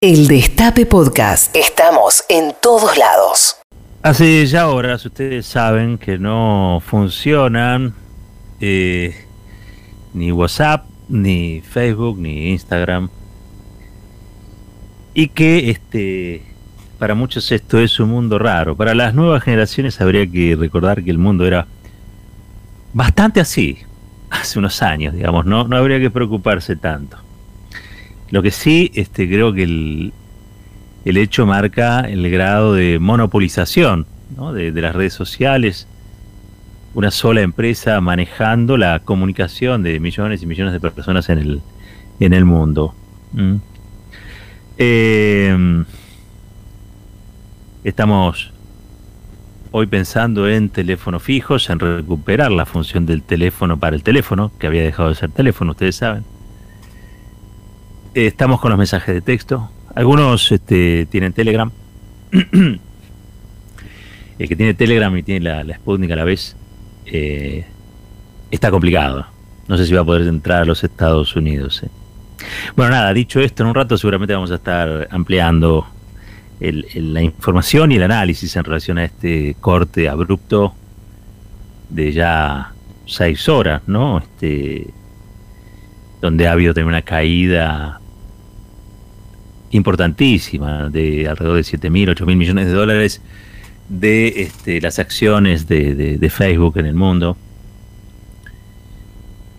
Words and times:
El 0.00 0.28
Destape 0.28 0.86
Podcast. 0.86 1.56
Estamos 1.56 2.22
en 2.28 2.54
todos 2.62 2.96
lados. 2.96 3.56
Hace 4.00 4.46
ya 4.46 4.68
horas 4.68 5.04
ustedes 5.04 5.44
saben 5.44 5.98
que 5.98 6.18
no 6.18 6.80
funcionan 6.86 7.94
eh, 8.60 9.26
ni 10.14 10.30
WhatsApp, 10.30 10.84
ni 11.08 11.62
Facebook, 11.62 12.16
ni 12.16 12.50
Instagram. 12.50 13.08
Y 15.14 15.30
que 15.30 15.70
este 15.70 16.44
para 17.00 17.16
muchos 17.16 17.50
esto 17.50 17.80
es 17.80 17.98
un 17.98 18.10
mundo 18.10 18.38
raro. 18.38 18.76
Para 18.76 18.94
las 18.94 19.14
nuevas 19.14 19.42
generaciones 19.42 20.00
habría 20.00 20.30
que 20.30 20.54
recordar 20.54 21.02
que 21.02 21.10
el 21.10 21.18
mundo 21.18 21.44
era 21.44 21.66
bastante 22.92 23.40
así, 23.40 23.78
hace 24.30 24.60
unos 24.60 24.80
años, 24.80 25.12
digamos, 25.12 25.44
no, 25.44 25.66
no 25.66 25.76
habría 25.76 25.98
que 25.98 26.12
preocuparse 26.12 26.76
tanto. 26.76 27.18
Lo 28.30 28.42
que 28.42 28.50
sí, 28.50 28.90
este, 28.94 29.26
creo 29.26 29.52
que 29.52 29.62
el, 29.62 30.12
el 31.04 31.16
hecho 31.16 31.46
marca 31.46 32.00
el 32.00 32.30
grado 32.30 32.74
de 32.74 32.98
monopolización 32.98 34.06
de, 34.54 34.72
las 34.72 34.94
redes 34.94 35.14
sociales, 35.14 35.88
una 36.94 37.10
sola 37.10 37.40
empresa 37.40 38.00
manejando 38.00 38.76
la 38.76 39.00
comunicación 39.00 39.82
de 39.82 40.00
millones 40.00 40.42
y 40.42 40.46
millones 40.46 40.72
de 40.74 40.80
personas 40.80 41.28
en 41.28 41.38
el, 41.38 41.62
en 42.20 42.32
el 42.32 42.44
mundo. 42.44 42.94
¿Mm? 43.32 43.56
Em, 44.76 45.84
estamos 47.84 48.52
hoy 49.70 49.86
pensando 49.86 50.48
en 50.48 50.68
teléfonos 50.68 51.22
fijos, 51.22 51.68
en 51.70 51.78
recuperar 51.78 52.52
la 52.52 52.66
función 52.66 53.06
del 53.06 53.22
teléfono 53.22 53.78
para 53.78 53.96
el 53.96 54.02
teléfono, 54.02 54.52
que 54.58 54.66
había 54.66 54.82
dejado 54.82 55.08
de 55.08 55.14
ser 55.14 55.30
teléfono, 55.30 55.72
ustedes 55.72 55.96
saben. 55.96 56.24
Eh, 58.14 58.26
estamos 58.26 58.60
con 58.60 58.70
los 58.70 58.78
mensajes 58.78 59.14
de 59.14 59.20
texto. 59.20 59.70
Algunos 59.94 60.50
este, 60.52 61.06
tienen 61.06 61.32
Telegram. 61.32 61.70
El 64.38 64.48
que 64.48 64.56
tiene 64.56 64.74
Telegram 64.74 65.16
y 65.16 65.22
tiene 65.22 65.40
la, 65.44 65.64
la 65.64 65.74
Sputnik 65.74 66.12
a 66.12 66.16
la 66.16 66.24
vez 66.24 66.56
eh, 67.06 67.64
está 68.50 68.70
complicado. 68.70 69.26
No 69.66 69.76
sé 69.76 69.86
si 69.86 69.92
va 69.92 70.02
a 70.02 70.04
poder 70.04 70.26
entrar 70.26 70.62
a 70.62 70.64
los 70.64 70.84
Estados 70.84 71.34
Unidos. 71.36 71.82
Eh. 71.82 71.88
Bueno, 72.76 72.92
nada, 72.92 73.12
dicho 73.12 73.40
esto, 73.40 73.62
en 73.62 73.70
un 73.70 73.74
rato 73.74 73.98
seguramente 73.98 74.34
vamos 74.34 74.50
a 74.52 74.56
estar 74.56 75.08
ampliando 75.10 75.86
la 76.60 77.22
información 77.22 77.92
y 77.92 77.96
el 77.96 78.02
análisis 78.02 78.56
en 78.56 78.64
relación 78.64 78.98
a 78.98 79.04
este 79.04 79.56
corte 79.60 80.08
abrupto 80.08 80.74
de 81.88 82.12
ya 82.12 82.72
seis 83.06 83.48
horas, 83.48 83.82
¿no? 83.86 84.18
Este, 84.18 84.88
donde 86.20 86.48
ha 86.48 86.52
habido 86.52 86.74
también 86.74 86.88
una 86.88 87.02
caída 87.02 88.00
importantísima 89.70 90.88
de 90.88 91.28
alrededor 91.28 91.56
de 91.56 91.64
7 91.64 91.90
mil, 91.90 92.08
8 92.08 92.26
mil 92.26 92.36
millones 92.36 92.66
de 92.66 92.72
dólares 92.72 93.20
de 93.88 94.42
este, 94.42 94.80
las 94.80 94.98
acciones 94.98 95.66
de, 95.66 96.30
Facebook 96.30 96.78
en 96.78 96.86
el 96.86 96.94
mundo. 96.94 97.36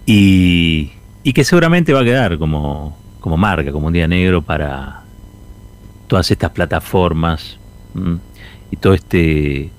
Y, 0.06 0.92
que 1.34 1.44
seguramente 1.44 1.94
va 1.94 2.02
a 2.02 2.04
quedar 2.04 2.40
como, 2.40 2.98
como 3.20 3.38
marca, 3.38 3.72
como 3.72 3.88
un 3.88 3.94
día 3.94 4.08
negro 4.08 4.42
para 4.42 5.04
todas 6.08 6.32
estas 6.32 6.50
plataformas 6.50 7.60
y 8.72 8.78
todo 8.78 8.96
este 8.96 9.70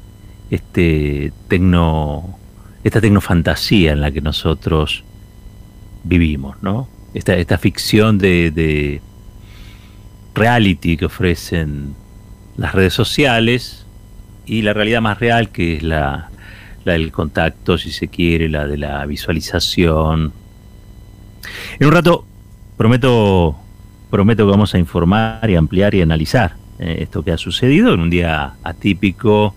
este 0.51 1.33
esta 2.84 3.01
tecnofantasía 3.01 3.92
en 3.92 4.01
la 4.01 4.12
que 4.12 4.20
nosotros 4.20 5.03
vivimos, 6.04 6.62
¿no? 6.62 6.88
Esta, 7.14 7.34
esta 7.36 7.58
ficción 7.58 8.18
de, 8.18 9.00
reality 10.34 10.96
que 10.96 11.06
ofrecen 11.06 11.94
las 12.56 12.72
redes 12.74 12.94
sociales 12.94 13.84
y 14.46 14.62
la 14.62 14.72
realidad 14.72 15.00
más 15.00 15.18
real 15.18 15.50
que 15.50 15.76
es 15.76 15.82
la, 15.82 16.30
la 16.84 16.92
del 16.92 17.10
contacto, 17.10 17.76
si 17.78 17.90
se 17.90 18.08
quiere, 18.08 18.48
la 18.48 18.66
de 18.66 18.78
la 18.78 19.05
visualización. 19.06 20.33
En 21.78 21.86
un 21.86 21.92
rato 21.92 22.24
prometo, 22.77 23.56
prometo 24.08 24.46
que 24.46 24.50
vamos 24.50 24.74
a 24.74 24.78
informar 24.78 25.50
y 25.50 25.56
ampliar 25.56 25.94
y 25.94 26.02
analizar 26.02 26.55
eh, 26.78 26.98
esto 27.00 27.22
que 27.22 27.33
ha 27.33 27.39
sucedido 27.39 27.92
en 27.92 28.00
un 28.00 28.10
día 28.10 28.55
atípico 28.62 29.55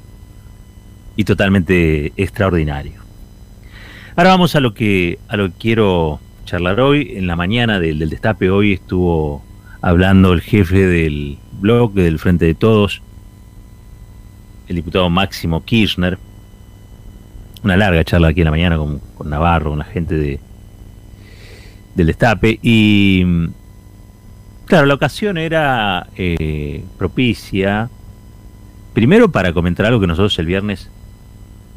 y 1.16 1.24
totalmente 1.24 2.12
extraordinario. 2.18 3.02
Ahora 4.16 4.32
vamos 4.32 4.56
a 4.56 4.60
lo 4.60 4.74
que 4.74 5.20
a 5.28 5.38
lo 5.38 5.48
que 5.48 5.58
quiero 5.58 6.20
charlar 6.54 6.80
hoy. 6.82 7.14
En 7.16 7.26
la 7.26 7.36
mañana 7.36 7.80
del, 7.80 7.98
destape 7.98 8.52
hoy 8.52 8.74
estuvo 8.74 9.44
hablando 9.82 10.34
el 10.34 10.42
jefe 10.42 10.86
del 10.86 11.40
blog 11.60 11.94
del 11.94 12.20
Frente 12.20 12.46
de 12.46 12.54
Todos, 12.54 13.02
el 14.68 14.76
diputado 14.76 15.10
Máximo 15.10 15.66
Kirchner. 15.66 16.20
Una 17.64 17.76
larga 17.76 18.04
charla 18.04 18.28
aquí 18.28 18.42
en 18.42 18.46
la 18.46 18.52
mañana 18.52 18.78
con, 18.78 19.02
Navarro, 19.26 19.72
con 19.72 19.80
la 19.80 19.86
gente 19.86 20.14
de, 20.14 20.40
del 21.96 22.06
destape. 22.06 22.60
Y 22.62 23.26
claro, 24.66 24.86
la 24.86 24.94
ocasión 24.94 25.40
era 25.40 26.06
eh, 26.18 26.84
propicia, 27.00 27.90
primero 28.94 29.32
para 29.32 29.54
comentar 29.54 29.88
algo 29.88 30.00
que 30.00 30.06
nosotros 30.06 30.38
el 30.38 30.46
viernes 30.46 30.92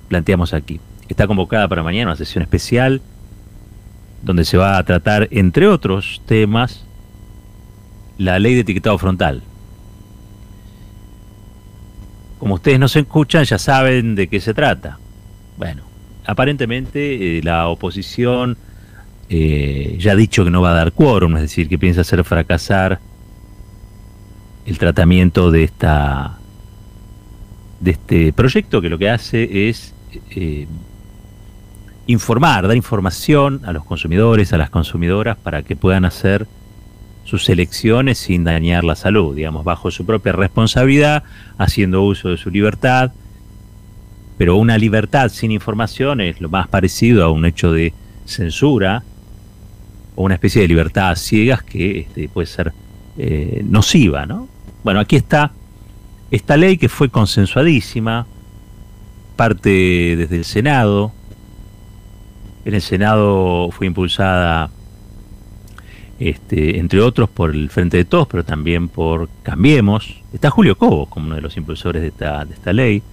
planteamos 0.09 0.53
aquí. 0.53 0.81
Está 1.09 1.27
convocada 1.27 1.67
para 1.67 1.83
mañana 1.83 2.11
una 2.11 2.17
sesión 2.17 2.43
especial 2.43 3.01
donde 4.27 4.45
se 4.45 4.57
va 4.57 4.77
a 4.77 4.85
tratar, 4.85 5.29
entre 5.31 5.69
otros 5.69 6.21
temas, 6.27 6.85
la 8.19 8.41
ley 8.41 8.55
de 8.55 8.61
etiquetado 8.63 8.99
frontal. 8.99 9.45
Como 12.41 12.57
ustedes 12.57 12.81
no 12.81 12.89
se 12.89 13.01
escuchan, 13.01 13.45
ya 13.45 13.57
saben 13.57 14.17
de 14.17 14.27
qué 14.27 14.41
se 14.41 14.53
trata. 14.53 14.99
Bueno, 15.57 15.85
aparentemente 16.27 17.39
eh, 17.39 17.43
la 17.45 17.69
oposición 17.69 18.59
eh, 19.29 19.97
ya 20.01 20.13
ha 20.13 20.17
dicho 20.17 20.45
que 20.45 20.51
no 20.51 20.61
va 20.61 20.73
a 20.73 20.75
dar 20.75 20.91
quórum, 20.91 21.37
es 21.37 21.43
decir, 21.43 21.69
que 21.69 21.79
piensa 21.79 22.01
hacer 22.01 22.25
fracasar 22.25 22.99
el 24.67 24.77
tratamiento 24.77 25.53
de 25.53 25.63
esta 25.63 26.39
de 27.79 27.93
este 27.93 28.33
proyecto 28.33 28.81
que 28.81 28.89
lo 28.89 28.99
que 28.99 29.09
hace 29.09 29.69
es 29.69 29.95
eh, 30.31 30.67
informar, 32.07 32.67
dar 32.67 32.77
información 32.77 33.61
a 33.65 33.73
los 33.73 33.85
consumidores, 33.85 34.53
a 34.53 34.59
las 34.59 34.71
consumidoras, 34.71 35.37
para 35.37 35.63
que 35.63 35.77
puedan 35.77 36.05
hacer 36.05 36.47
sus 37.25 37.49
elecciones 37.49 38.19
sin 38.19 38.45
dañar 38.45 38.85
la 38.85 38.95
salud, 38.95 39.35
digamos, 39.35 39.65
bajo 39.65 39.91
su 39.91 40.07
propia 40.07 40.33
responsabilidad, 40.33 41.25
haciendo 41.59 42.03
uso 42.03 42.29
de 42.29 42.37
su 42.37 42.51
libertad. 42.51 43.13
Pero 44.39 44.57
una 44.57 44.79
libertad 44.79 45.29
sin 45.31 45.51
información 45.51 46.21
es 46.21 46.41
lo 46.41 46.49
más 46.49 46.69
parecido 46.69 47.25
a 47.25 47.31
un 47.31 47.45
hecho 47.45 47.73
de 47.73 47.93
censura 48.27 49.03
o 50.15 50.23
una 50.23 50.35
especie 50.35 50.63
de 50.63 50.69
libertad 50.69 51.11
a 51.11 51.17
ciegas 51.17 51.63
que 51.63 52.01
este, 52.01 52.29
puede 52.29 52.47
ser 52.47 52.73
eh, 53.19 53.63
nociva, 53.65 54.27
¿no? 54.27 54.49
Bueno, 54.85 55.01
aquí 55.01 55.17
está 55.17 55.53
esta 56.31 56.57
ley 56.57 56.77
que 56.77 56.89
fue 56.89 57.09
consensuadísima, 57.09 58.27
parte 59.37 60.17
desde 60.17 60.37
el 60.37 60.45
Senado, 60.45 61.13
en 62.67 62.75
el 62.75 62.83
Senado 62.83 63.71
fue 63.71 63.87
impulsada, 63.87 64.71
este, 66.19 66.81
entre 66.81 67.01
otros, 67.01 67.31
por 67.31 67.55
el 67.55 67.71
Frente 67.71 67.97
de 67.97 68.05
Todos, 68.05 68.27
pero 68.27 68.45
también 68.45 68.89
por 68.89 69.29
Cambiemos. 69.45 70.21
Está 70.33 70.51
Julio 70.51 70.77
Cobo 70.77 71.07
como 71.07 71.27
uno 71.27 71.37
de 71.37 71.43
los 71.43 71.57
impulsores 71.57 72.03
de 72.03 72.09
esta, 72.09 72.45
de 72.45 72.55
esta 72.55 72.73
ley. 72.73 73.05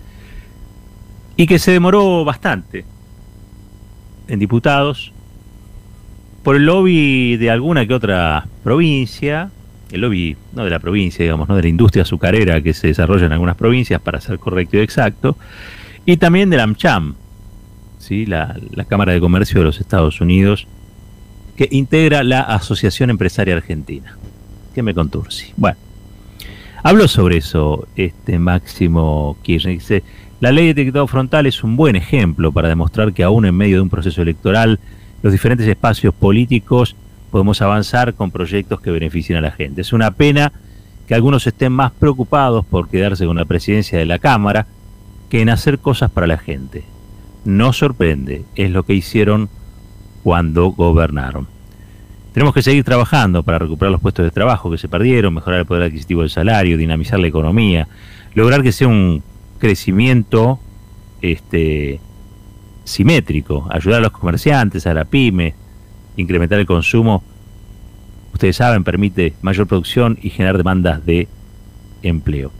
Y 1.37 1.45
que 1.45 1.59
se 1.59 1.71
demoró 1.71 2.25
bastante 2.25 2.83
en 4.27 4.39
diputados 4.39 5.13
por 6.41 6.55
el 6.55 6.65
lobby 6.65 7.37
de 7.37 7.51
alguna 7.51 7.85
que 7.85 7.93
otra 7.93 8.47
provincia, 8.63 9.51
el 9.91 10.01
lobby 10.01 10.35
no 10.53 10.63
de 10.63 10.71
la 10.71 10.79
provincia, 10.79 11.21
digamos, 11.21 11.47
no 11.47 11.55
de 11.55 11.61
la 11.61 11.69
industria 11.69 12.01
azucarera 12.01 12.59
que 12.61 12.73
se 12.73 12.87
desarrolla 12.87 13.27
en 13.27 13.33
algunas 13.33 13.55
provincias, 13.55 14.01
para 14.01 14.19
ser 14.19 14.39
correcto 14.39 14.77
y 14.77 14.79
exacto, 14.79 15.37
y 16.07 16.17
también 16.17 16.49
de 16.49 16.57
la 16.57 16.63
AmCham, 16.63 17.13
¿sí? 18.03 18.25
la, 18.25 18.55
Cámara 18.87 19.13
de 19.13 19.19
Comercio 19.19 19.59
de 19.59 19.65
los 19.65 19.79
Estados 19.79 20.21
Unidos, 20.21 20.67
que 21.55 21.67
integra 21.71 22.23
la 22.23 22.41
Asociación 22.41 23.09
Empresaria 23.09 23.55
Argentina. 23.55 24.17
¿Qué 24.75 24.83
me 24.83 24.93
contursi? 24.93 25.53
Bueno, 25.55 25.77
hablo 26.83 27.07
sobre 27.07 27.37
eso, 27.37 27.87
este 27.95 28.39
Máximo 28.39 29.37
Kirchner. 29.43 29.75
Dice, 29.75 30.03
la 30.39 30.51
ley 30.51 30.65
de 30.65 30.71
etiquetado 30.71 31.07
frontal 31.07 31.45
es 31.45 31.63
un 31.63 31.75
buen 31.75 31.95
ejemplo 31.95 32.51
para 32.51 32.69
demostrar 32.69 33.13
que 33.13 33.23
aún 33.23 33.45
en 33.45 33.55
medio 33.55 33.77
de 33.77 33.83
un 33.83 33.89
proceso 33.89 34.21
electoral, 34.21 34.79
los 35.21 35.31
diferentes 35.31 35.67
espacios 35.67 36.13
políticos 36.13 36.95
podemos 37.31 37.61
avanzar 37.61 38.13
con 38.13 38.31
proyectos 38.31 38.81
que 38.81 38.91
beneficien 38.91 39.37
a 39.37 39.41
la 39.41 39.51
gente. 39.51 39.81
Es 39.81 39.93
una 39.93 40.11
pena 40.11 40.51
que 41.07 41.15
algunos 41.15 41.47
estén 41.47 41.71
más 41.71 41.91
preocupados 41.91 42.65
por 42.65 42.89
quedarse 42.89 43.25
con 43.25 43.37
la 43.37 43.45
presidencia 43.45 43.97
de 43.97 44.05
la 44.05 44.19
Cámara 44.19 44.67
que 45.29 45.41
en 45.41 45.49
hacer 45.49 45.79
cosas 45.79 46.11
para 46.11 46.27
la 46.27 46.37
gente 46.37 46.92
no 47.45 47.73
sorprende, 47.73 48.45
es 48.55 48.71
lo 48.71 48.83
que 48.83 48.93
hicieron 48.93 49.49
cuando 50.23 50.67
gobernaron. 50.67 51.47
Tenemos 52.33 52.53
que 52.53 52.63
seguir 52.63 52.83
trabajando 52.83 53.43
para 53.43 53.59
recuperar 53.59 53.91
los 53.91 54.01
puestos 54.01 54.25
de 54.25 54.31
trabajo 54.31 54.71
que 54.71 54.77
se 54.77 54.87
perdieron, 54.87 55.33
mejorar 55.33 55.59
el 55.59 55.65
poder 55.65 55.83
adquisitivo 55.83 56.21
del 56.21 56.31
salario, 56.31 56.77
dinamizar 56.77 57.19
la 57.19 57.27
economía, 57.27 57.87
lograr 58.33 58.63
que 58.63 58.71
sea 58.71 58.87
un 58.87 59.21
crecimiento 59.59 60.59
este, 61.21 61.99
simétrico, 62.83 63.67
ayudar 63.69 63.99
a 63.99 64.03
los 64.03 64.11
comerciantes, 64.11 64.87
a 64.87 64.93
la 64.93 65.05
pyme, 65.05 65.53
incrementar 66.17 66.59
el 66.59 66.65
consumo. 66.65 67.23
Ustedes 68.33 68.55
saben, 68.55 68.83
permite 68.83 69.33
mayor 69.41 69.67
producción 69.67 70.17
y 70.21 70.31
generar 70.31 70.57
demandas 70.57 71.05
de 71.05 71.27
empleo. 72.01 72.51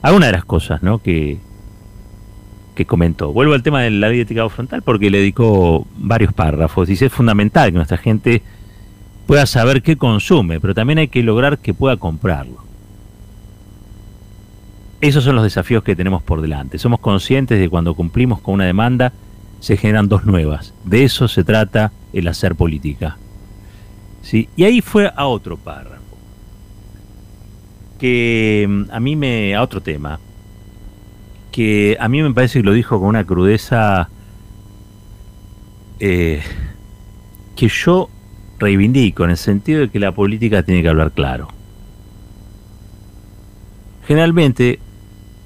Alguna 0.00 0.26
de 0.26 0.32
las 0.32 0.44
cosas 0.44 0.82
¿no? 0.82 0.98
que, 0.98 1.38
que 2.76 2.86
comentó. 2.86 3.32
Vuelvo 3.32 3.54
al 3.54 3.64
tema 3.64 3.82
de 3.82 3.90
la 3.90 4.08
ley 4.08 4.18
de 4.18 4.22
etiquetado 4.22 4.50
frontal 4.50 4.82
porque 4.82 5.10
le 5.10 5.18
dedicó 5.18 5.84
varios 5.96 6.32
párrafos. 6.32 6.86
Dice, 6.86 7.06
es 7.06 7.12
fundamental 7.12 7.70
que 7.70 7.76
nuestra 7.76 7.96
gente 7.96 8.42
pueda 9.26 9.46
saber 9.46 9.82
qué 9.82 9.96
consume, 9.96 10.60
pero 10.60 10.74
también 10.74 11.00
hay 11.00 11.08
que 11.08 11.24
lograr 11.24 11.58
que 11.58 11.74
pueda 11.74 11.96
comprarlo. 11.96 12.64
Esos 15.00 15.24
son 15.24 15.34
los 15.34 15.44
desafíos 15.44 15.82
que 15.82 15.96
tenemos 15.96 16.22
por 16.22 16.40
delante. 16.40 16.78
Somos 16.78 17.00
conscientes 17.00 17.58
de 17.58 17.64
que 17.64 17.70
cuando 17.70 17.94
cumplimos 17.94 18.40
con 18.40 18.54
una 18.54 18.64
demanda 18.64 19.12
se 19.60 19.76
generan 19.76 20.08
dos 20.08 20.24
nuevas. 20.24 20.74
De 20.84 21.02
eso 21.04 21.28
se 21.28 21.42
trata 21.42 21.92
el 22.12 22.28
hacer 22.28 22.54
política. 22.54 23.16
¿Sí? 24.22 24.48
Y 24.56 24.64
ahí 24.64 24.80
fue 24.80 25.10
a 25.14 25.26
otro 25.26 25.56
párrafo. 25.56 26.02
Que 27.98 28.66
mm, 28.68 28.84
a 28.90 29.00
mí 29.00 29.16
me. 29.16 29.54
a 29.54 29.62
otro 29.62 29.80
tema. 29.80 30.18
Que 31.56 31.96
a 31.98 32.06
mí 32.10 32.22
me 32.22 32.34
parece 32.34 32.58
que 32.58 32.66
lo 32.66 32.74
dijo 32.74 32.98
con 32.98 33.08
una 33.08 33.24
crudeza. 33.24 34.10
Eh, 36.00 36.42
que 37.56 37.68
yo 37.68 38.10
reivindico 38.58 39.24
en 39.24 39.30
el 39.30 39.38
sentido 39.38 39.80
de 39.80 39.88
que 39.88 39.98
la 39.98 40.12
política 40.12 40.62
tiene 40.64 40.82
que 40.82 40.90
hablar 40.90 41.12
claro. 41.12 41.48
Generalmente, 44.06 44.80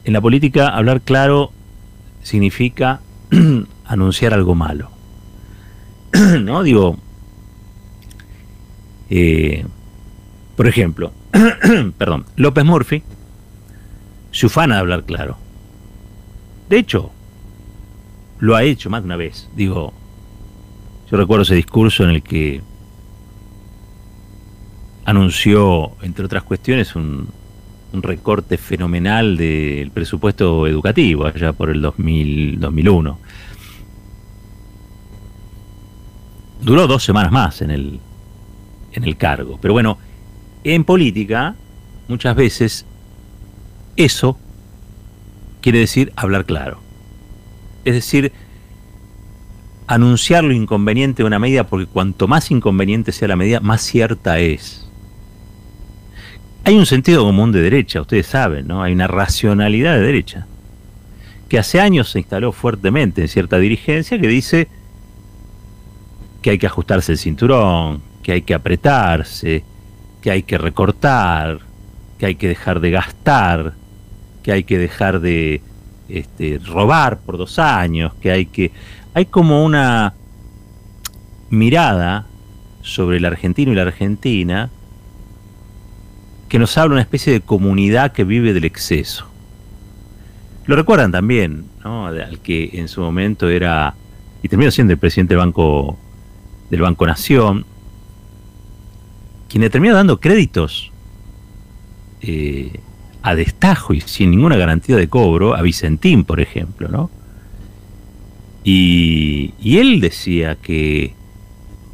en 0.02 0.12
la 0.12 0.20
política 0.20 0.70
hablar 0.70 1.00
claro 1.02 1.52
significa 2.24 3.02
anunciar 3.84 4.34
algo 4.34 4.56
malo. 4.56 4.90
¿No? 6.40 6.64
Digo, 6.64 6.98
eh, 9.10 9.64
por 10.56 10.66
ejemplo, 10.66 11.12
perdón, 11.98 12.26
López 12.34 12.64
Murphy 12.64 13.04
se 14.32 14.46
ufana 14.46 14.74
de 14.74 14.80
hablar 14.80 15.04
claro. 15.04 15.38
De 16.70 16.78
hecho, 16.78 17.10
lo 18.38 18.54
ha 18.54 18.62
hecho 18.62 18.90
más 18.90 19.02
de 19.02 19.06
una 19.06 19.16
vez. 19.16 19.48
Digo, 19.56 19.92
yo 21.10 21.16
recuerdo 21.16 21.42
ese 21.42 21.56
discurso 21.56 22.04
en 22.04 22.10
el 22.10 22.22
que 22.22 22.62
anunció, 25.04 25.96
entre 26.02 26.24
otras 26.24 26.44
cuestiones, 26.44 26.94
un, 26.94 27.28
recorte 27.92 28.56
fenomenal 28.56 29.36
del 29.36 29.90
presupuesto 29.90 30.68
educativo 30.68 31.26
allá 31.26 31.52
por 31.52 31.70
el 31.70 31.82
2000, 31.82 32.60
2001. 32.60 33.18
Duró 36.62 36.86
dos 36.86 37.02
semanas 37.02 37.32
más 37.32 37.62
en 37.62 37.72
el, 37.72 37.98
en 38.92 39.02
el 39.02 39.16
cargo. 39.16 39.58
Pero 39.60 39.74
bueno, 39.74 39.98
en 40.62 40.84
política, 40.84 41.56
muchas 42.06 42.36
veces, 42.36 42.86
eso 43.96 44.38
quiere 45.60 45.80
decir 45.80 46.12
hablar 46.16 46.44
claro. 46.44 46.80
Es 47.84 47.94
decir, 47.94 48.32
anunciar 49.86 50.44
lo 50.44 50.52
inconveniente 50.52 51.22
de 51.22 51.26
una 51.26 51.38
medida, 51.38 51.66
porque 51.66 51.86
cuanto 51.86 52.28
más 52.28 52.50
inconveniente 52.50 53.12
sea 53.12 53.28
la 53.28 53.36
medida, 53.36 53.60
más 53.60 53.82
cierta 53.82 54.38
es. 54.38 54.88
Hay 56.64 56.76
un 56.76 56.86
sentido 56.86 57.24
común 57.24 57.52
de 57.52 57.62
derecha, 57.62 58.00
ustedes 58.00 58.26
saben, 58.26 58.68
¿no? 58.68 58.82
Hay 58.82 58.92
una 58.92 59.06
racionalidad 59.06 59.94
de 59.94 60.02
derecha, 60.02 60.46
que 61.48 61.58
hace 61.58 61.80
años 61.80 62.10
se 62.10 62.20
instaló 62.20 62.52
fuertemente 62.52 63.22
en 63.22 63.28
cierta 63.28 63.58
dirigencia 63.58 64.20
que 64.20 64.28
dice 64.28 64.68
que 66.42 66.50
hay 66.50 66.58
que 66.58 66.66
ajustarse 66.66 67.12
el 67.12 67.18
cinturón, 67.18 68.02
que 68.22 68.32
hay 68.32 68.42
que 68.42 68.54
apretarse, 68.54 69.64
que 70.22 70.30
hay 70.30 70.42
que 70.42 70.58
recortar, 70.58 71.60
que 72.18 72.26
hay 72.26 72.34
que 72.36 72.48
dejar 72.48 72.80
de 72.80 72.90
gastar, 72.90 73.74
que 74.42 74.52
hay 74.52 74.64
que 74.64 74.78
dejar 74.78 75.20
de 75.20 75.60
este, 76.08 76.58
robar 76.64 77.20
por 77.20 77.38
dos 77.38 77.58
años, 77.58 78.12
que 78.20 78.30
hay 78.30 78.46
que... 78.46 78.72
Hay 79.14 79.26
como 79.26 79.64
una 79.64 80.14
mirada 81.50 82.26
sobre 82.82 83.18
el 83.18 83.24
argentino 83.24 83.72
y 83.72 83.74
la 83.74 83.82
argentina 83.82 84.70
que 86.48 86.58
nos 86.58 86.76
habla 86.78 86.94
una 86.94 87.02
especie 87.02 87.32
de 87.32 87.40
comunidad 87.40 88.12
que 88.12 88.24
vive 88.24 88.52
del 88.52 88.64
exceso. 88.64 89.26
Lo 90.66 90.76
recuerdan 90.76 91.12
también, 91.12 91.64
¿no? 91.84 92.06
Al 92.06 92.40
que 92.40 92.70
en 92.74 92.88
su 92.88 93.00
momento 93.00 93.48
era, 93.48 93.94
y 94.42 94.48
terminó 94.48 94.70
siendo 94.70 94.92
el 94.92 94.98
presidente 94.98 95.34
del 95.34 95.38
Banco 95.38 95.96
del 96.70 96.82
Banco 96.82 97.06
Nación, 97.06 97.66
quien 99.48 99.62
le 99.62 99.70
terminó 99.70 99.94
dando 99.94 100.20
créditos 100.20 100.92
eh, 102.20 102.80
a 103.22 103.34
destajo 103.34 103.92
y 103.92 104.00
sin 104.00 104.30
ninguna 104.30 104.56
garantía 104.56 104.96
de 104.96 105.08
cobro 105.08 105.54
a 105.54 105.62
Vicentín, 105.62 106.24
por 106.24 106.40
ejemplo, 106.40 106.88
¿no? 106.88 107.10
Y, 108.64 109.54
y 109.60 109.78
él 109.78 110.00
decía 110.00 110.56
que 110.56 111.14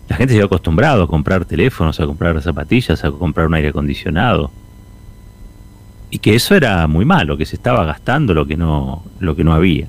la 0.08 0.16
gente 0.16 0.32
se 0.32 0.38
había 0.38 0.46
acostumbrado 0.46 1.04
a 1.04 1.08
comprar 1.08 1.44
teléfonos, 1.44 1.98
a 2.00 2.06
comprar 2.06 2.40
zapatillas, 2.42 3.04
a 3.04 3.10
comprar 3.10 3.46
un 3.46 3.54
aire 3.54 3.68
acondicionado. 3.68 4.50
Y 6.10 6.18
que 6.18 6.34
eso 6.34 6.54
era 6.54 6.86
muy 6.86 7.04
malo, 7.04 7.36
que 7.36 7.46
se 7.46 7.56
estaba 7.56 7.84
gastando 7.84 8.32
lo 8.32 8.46
que 8.46 8.56
no, 8.56 9.04
lo 9.18 9.34
que 9.34 9.42
no 9.42 9.52
había. 9.52 9.88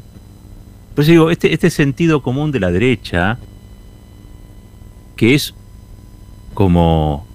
Por 0.95 1.03
eso 1.03 1.11
digo, 1.11 1.29
este, 1.29 1.53
este 1.53 1.69
sentido 1.69 2.23
común 2.23 2.51
de 2.51 2.59
la 2.59 2.71
derecha 2.71 3.37
que 5.15 5.35
es 5.35 5.53
como 6.53 7.27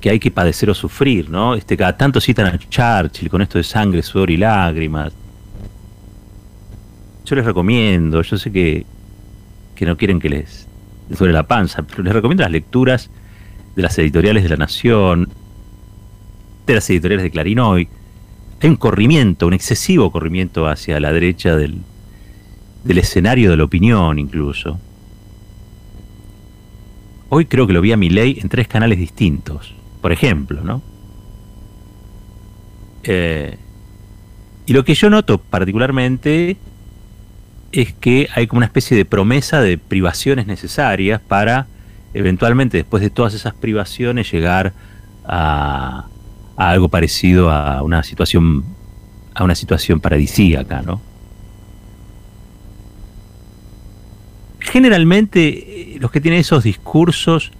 que 0.00 0.10
hay 0.10 0.18
que 0.18 0.30
padecer 0.30 0.70
o 0.70 0.74
sufrir, 0.74 1.28
¿no? 1.28 1.54
Este, 1.54 1.76
cada 1.76 1.96
tanto 1.96 2.20
citan 2.20 2.46
a 2.46 2.58
Churchill 2.58 3.28
con 3.28 3.42
esto 3.42 3.58
de 3.58 3.64
sangre, 3.64 4.02
sudor 4.02 4.30
y 4.30 4.36
lágrimas. 4.36 5.12
Yo 7.24 7.36
les 7.36 7.44
recomiendo, 7.44 8.22
yo 8.22 8.38
sé 8.38 8.50
que, 8.52 8.86
que 9.74 9.86
no 9.86 9.96
quieren 9.96 10.20
que 10.20 10.28
les, 10.28 10.68
duele 11.08 11.34
la 11.34 11.46
panza, 11.46 11.82
pero 11.82 12.02
les 12.02 12.12
recomiendo 12.12 12.42
las 12.42 12.52
lecturas 12.52 13.10
de 13.74 13.82
las 13.82 13.98
editoriales 13.98 14.42
de 14.42 14.48
La 14.48 14.56
Nación, 14.56 15.28
de 16.66 16.74
las 16.74 16.88
editoriales 16.90 17.24
de 17.24 17.30
Clarín 17.30 17.58
hoy. 17.58 17.88
Hay 18.60 18.70
un 18.70 18.76
corrimiento, 18.76 19.46
un 19.46 19.54
excesivo 19.54 20.10
corrimiento 20.10 20.66
hacia 20.66 20.98
la 21.00 21.12
derecha 21.12 21.56
del, 21.56 21.78
del 22.84 22.98
escenario 22.98 23.50
de 23.50 23.56
la 23.56 23.64
opinión 23.64 24.18
incluso. 24.18 24.78
Hoy 27.30 27.44
creo 27.44 27.66
que 27.66 27.72
lo 27.72 27.80
vi 27.80 27.92
a 27.92 27.96
mi 27.96 28.08
ley 28.08 28.38
en 28.40 28.48
tres 28.48 28.68
canales 28.68 28.98
distintos, 28.98 29.74
por 30.00 30.12
ejemplo, 30.12 30.62
¿no? 30.62 30.82
Eh, 33.04 33.56
y 34.66 34.72
lo 34.72 34.84
que 34.84 34.94
yo 34.94 35.08
noto 35.10 35.38
particularmente 35.38 36.56
es 37.72 37.92
que 37.94 38.28
hay 38.34 38.46
como 38.46 38.58
una 38.58 38.66
especie 38.66 38.96
de 38.96 39.04
promesa 39.04 39.60
de 39.60 39.78
privaciones 39.78 40.46
necesarias 40.46 41.20
para 41.20 41.66
eventualmente 42.14 42.76
después 42.76 43.02
de 43.02 43.10
todas 43.10 43.34
esas 43.34 43.54
privaciones 43.54 44.30
llegar 44.30 44.72
a, 45.24 46.06
a 46.56 46.70
algo 46.70 46.88
parecido 46.88 47.50
a 47.50 47.82
una 47.82 48.02
situación 48.02 48.64
a 49.34 49.44
una 49.44 49.54
situación 49.54 50.00
paradisíaca, 50.00 50.82
¿no? 50.82 51.00
generalmente 54.68 55.94
eh, 55.94 55.98
los 56.00 56.10
que 56.10 56.20
tienen 56.20 56.40
esos 56.40 56.64
discursos 56.64 57.50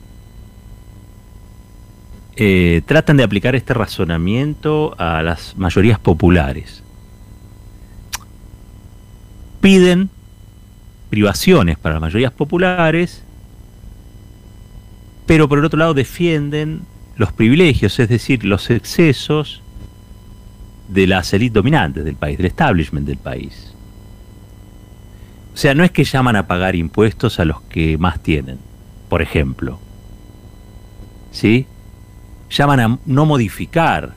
eh, 2.40 2.83
tratan 2.87 3.16
de 3.16 3.25
aplicar 3.25 3.57
este 3.57 3.75
razonamiento 3.75 4.95
a 4.97 5.23
las 5.23 5.57
mayorías 5.57 5.99
populares. 5.99 6.85
Piden 9.61 10.09
privaciones 11.11 11.76
para 11.78 11.97
las 11.97 12.02
mayorías 12.02 12.30
populares, 12.30 13.25
pero 15.26 15.49
por 15.49 15.59
el 15.59 15.64
otro 15.64 15.80
lado 15.80 15.95
defienden 15.95 16.83
los 17.16 17.33
privilegios, 17.33 17.99
es 17.99 18.09
decir, 18.09 18.45
los 18.45 18.71
excesos 18.71 19.61
de 20.87 21.09
las 21.09 21.33
élites 21.33 21.54
dominantes 21.54 22.04
del 22.04 22.14
país, 22.14 22.37
del 22.38 22.47
establishment 22.47 23.04
del 23.04 23.18
país. 23.18 23.75
O 25.54 25.57
sea, 25.57 25.75
no 25.75 25.83
es 25.83 25.90
que 25.90 26.04
llaman 26.04 26.37
a 26.37 26.47
pagar 26.47 26.76
impuestos 26.76 27.40
a 27.40 27.45
los 27.45 27.62
que 27.62 27.99
más 27.99 28.23
tienen, 28.23 28.61
por 29.09 29.23
ejemplo. 29.23 29.80
¿Sí? 31.33 31.66
Llaman 32.50 32.80
a 32.80 32.98
no 33.06 33.26
modificar 33.26 34.14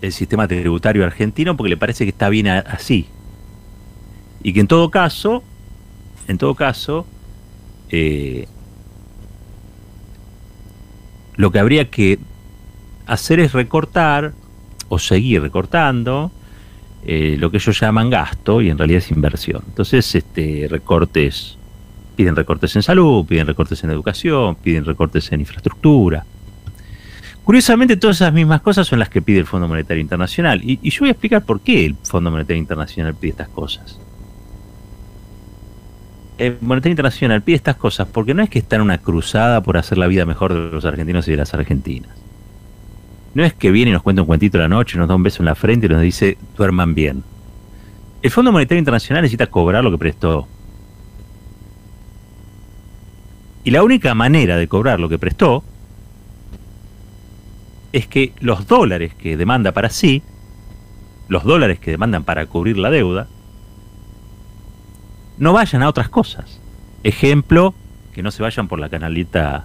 el 0.00 0.12
sistema 0.12 0.48
tributario 0.48 1.04
argentino 1.04 1.56
porque 1.56 1.70
le 1.70 1.76
parece 1.76 2.04
que 2.04 2.10
está 2.10 2.28
bien 2.28 2.48
así. 2.48 3.06
Y 4.42 4.52
que 4.52 4.60
en 4.60 4.66
todo 4.66 4.90
caso, 4.90 5.42
en 6.26 6.38
todo 6.38 6.54
caso, 6.54 7.06
eh, 7.90 8.46
lo 11.36 11.50
que 11.50 11.58
habría 11.58 11.90
que 11.90 12.18
hacer 13.06 13.40
es 13.40 13.52
recortar 13.52 14.32
o 14.88 14.98
seguir 14.98 15.40
recortando 15.42 16.30
eh, 17.04 17.36
lo 17.38 17.50
que 17.50 17.56
ellos 17.56 17.80
llaman 17.80 18.10
gasto 18.10 18.60
y 18.60 18.70
en 18.70 18.78
realidad 18.78 18.98
es 18.98 19.10
inversión. 19.10 19.62
Entonces, 19.66 20.14
este, 20.14 20.66
recortes, 20.70 21.56
piden 22.16 22.36
recortes 22.36 22.76
en 22.76 22.82
salud, 22.82 23.24
piden 23.26 23.46
recortes 23.46 23.82
en 23.82 23.90
educación, 23.90 24.56
piden 24.56 24.84
recortes 24.84 25.32
en 25.32 25.40
infraestructura. 25.40 26.24
Curiosamente, 27.44 27.96
todas 27.96 28.16
esas 28.16 28.32
mismas 28.32 28.60
cosas 28.60 28.86
son 28.86 29.00
las 29.00 29.08
que 29.08 29.20
pide 29.20 29.40
el 29.40 29.46
Fondo 29.46 29.66
Monetario 29.66 30.00
Internacional. 30.00 30.60
Y, 30.62 30.78
yo 30.88 31.00
voy 31.00 31.08
a 31.08 31.12
explicar 31.12 31.44
por 31.44 31.60
qué 31.60 31.84
el 31.84 31.96
Fondo 31.96 32.30
Monetario 32.30 32.60
Internacional 32.60 33.14
pide 33.14 33.32
estas 33.32 33.48
cosas. 33.48 33.98
El 36.38 36.58
Monetario 36.60 36.92
Internacional 36.92 37.42
pide 37.42 37.56
estas 37.56 37.76
cosas 37.76 38.06
porque 38.08 38.32
no 38.32 38.42
es 38.42 38.50
que 38.50 38.60
está 38.60 38.76
en 38.76 38.82
una 38.82 38.98
cruzada 38.98 39.60
por 39.62 39.76
hacer 39.76 39.98
la 39.98 40.06
vida 40.06 40.24
mejor 40.24 40.54
de 40.54 40.70
los 40.70 40.84
argentinos 40.84 41.26
y 41.26 41.32
de 41.32 41.36
las 41.36 41.52
argentinas. 41.52 42.10
No 43.34 43.44
es 43.44 43.54
que 43.54 43.70
viene 43.70 43.90
y 43.90 43.94
nos 43.94 44.02
cuenta 44.02 44.22
un 44.22 44.26
cuentito 44.26 44.58
la 44.58 44.68
noche, 44.68 44.98
nos 44.98 45.08
da 45.08 45.14
un 45.14 45.22
beso 45.22 45.42
en 45.42 45.46
la 45.46 45.54
frente 45.54 45.86
y 45.86 45.88
nos 45.88 46.00
dice, 46.00 46.38
duerman 46.56 46.94
bien. 46.94 47.24
El 48.22 48.30
Fondo 48.30 48.52
Monetario 48.52 48.78
Internacional 48.78 49.22
necesita 49.22 49.48
cobrar 49.48 49.82
lo 49.82 49.90
que 49.90 49.98
prestó. 49.98 50.46
Y 53.64 53.70
la 53.70 53.82
única 53.82 54.14
manera 54.14 54.56
de 54.56 54.68
cobrar 54.68 55.00
lo 55.00 55.08
que 55.08 55.18
prestó 55.18 55.64
es 57.92 58.06
que 58.06 58.32
los 58.40 58.66
dólares 58.66 59.14
que 59.14 59.36
demanda 59.36 59.72
para 59.72 59.90
sí, 59.90 60.22
los 61.28 61.44
dólares 61.44 61.78
que 61.78 61.90
demandan 61.90 62.24
para 62.24 62.46
cubrir 62.46 62.78
la 62.78 62.90
deuda, 62.90 63.28
no 65.38 65.52
vayan 65.52 65.82
a 65.82 65.88
otras 65.88 66.08
cosas. 66.08 66.60
Ejemplo, 67.04 67.74
que 68.14 68.22
no 68.22 68.30
se 68.30 68.42
vayan 68.42 68.68
por 68.68 68.78
la 68.78 68.88
canaleta 68.88 69.64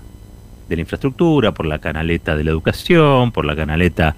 de 0.67 0.75
la 0.75 0.81
infraestructura, 0.81 1.53
por 1.53 1.65
la 1.65 1.79
canaleta 1.79 2.35
de 2.35 2.43
la 2.43 2.51
educación, 2.51 3.31
por 3.31 3.45
la 3.45 3.55
canaleta 3.55 4.15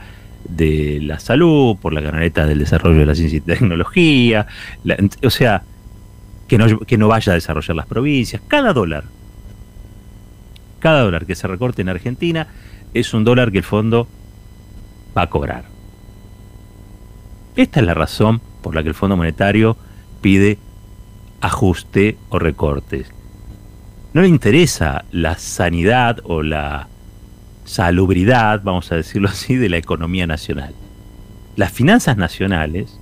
de 0.48 1.00
la 1.02 1.20
salud, 1.20 1.78
por 1.78 1.94
la 1.94 2.02
canaleta 2.02 2.46
del 2.46 2.60
desarrollo 2.60 3.00
de 3.00 3.06
la 3.06 3.16
ciencia 3.16 3.38
y 3.38 3.42
tecnología, 3.42 4.48
o 5.24 5.30
sea, 5.30 5.64
que 6.48 6.58
no, 6.58 6.80
que 6.80 6.98
no 6.98 7.08
vaya 7.08 7.34
a 7.34 7.36
desarrollar 7.36 7.76
las 7.76 7.86
provincias. 7.86 8.42
Cada 8.48 8.74
dólar, 8.74 9.04
cada 10.80 11.02
dólar 11.02 11.26
que 11.26 11.36
se 11.36 11.48
recorte 11.48 11.82
en 11.82 11.90
Argentina 11.90 12.48
es 12.94 13.14
un 13.14 13.24
dólar 13.24 13.52
que 13.52 13.60
el 13.60 13.64
fondo 13.64 14.08
va 15.18 15.24
a 15.24 15.30
cobrar. 15.30 15.66
Esta 17.56 17.80
es 17.80 17.86
la 17.86 17.94
razón 17.94 18.42
por 18.62 18.76
la 18.76 18.84
que 18.84 18.90
el 18.90 18.96
Fondo 18.96 19.18
Monetario 19.18 19.76
pide 20.22 20.58
ajuste 21.42 22.18
o 22.30 22.40
recortes 22.40 23.12
no 24.14 24.22
le 24.22 24.28
interesa 24.28 25.06
la 25.12 25.38
sanidad 25.38 26.20
o 26.24 26.42
la 26.42 26.88
salubridad, 27.66 28.62
vamos 28.64 28.92
a 28.92 28.96
decirlo 28.96 29.30
así, 29.30 29.56
de 29.56 29.70
la 29.70 29.78
economía 29.78 30.26
nacional. 30.26 30.74
Las 31.56 31.72
finanzas 31.72 32.18
nacionales, 32.18 33.00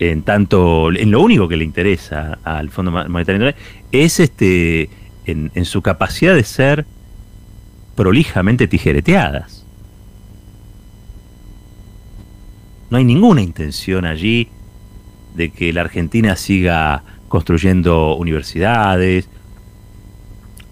en 0.00 0.22
tanto, 0.22 0.90
en 0.92 1.10
lo 1.10 1.20
único 1.20 1.48
que 1.48 1.56
le 1.56 1.64
interesa 1.64 2.38
al 2.42 2.70
Fondo 2.70 2.90
Monetario 2.90 3.54
es 3.92 4.20
este, 4.20 4.90
en, 5.24 5.52
en 5.54 5.64
su 5.64 5.82
capacidad 5.82 6.34
de 6.34 6.44
ser 6.44 6.86
prolijamente 7.98 8.68
tijereteadas. 8.68 9.66
No 12.90 12.98
hay 12.98 13.04
ninguna 13.04 13.42
intención 13.42 14.04
allí 14.04 14.46
de 15.34 15.50
que 15.50 15.72
la 15.72 15.80
Argentina 15.80 16.36
siga 16.36 17.02
construyendo 17.26 18.14
universidades 18.14 19.28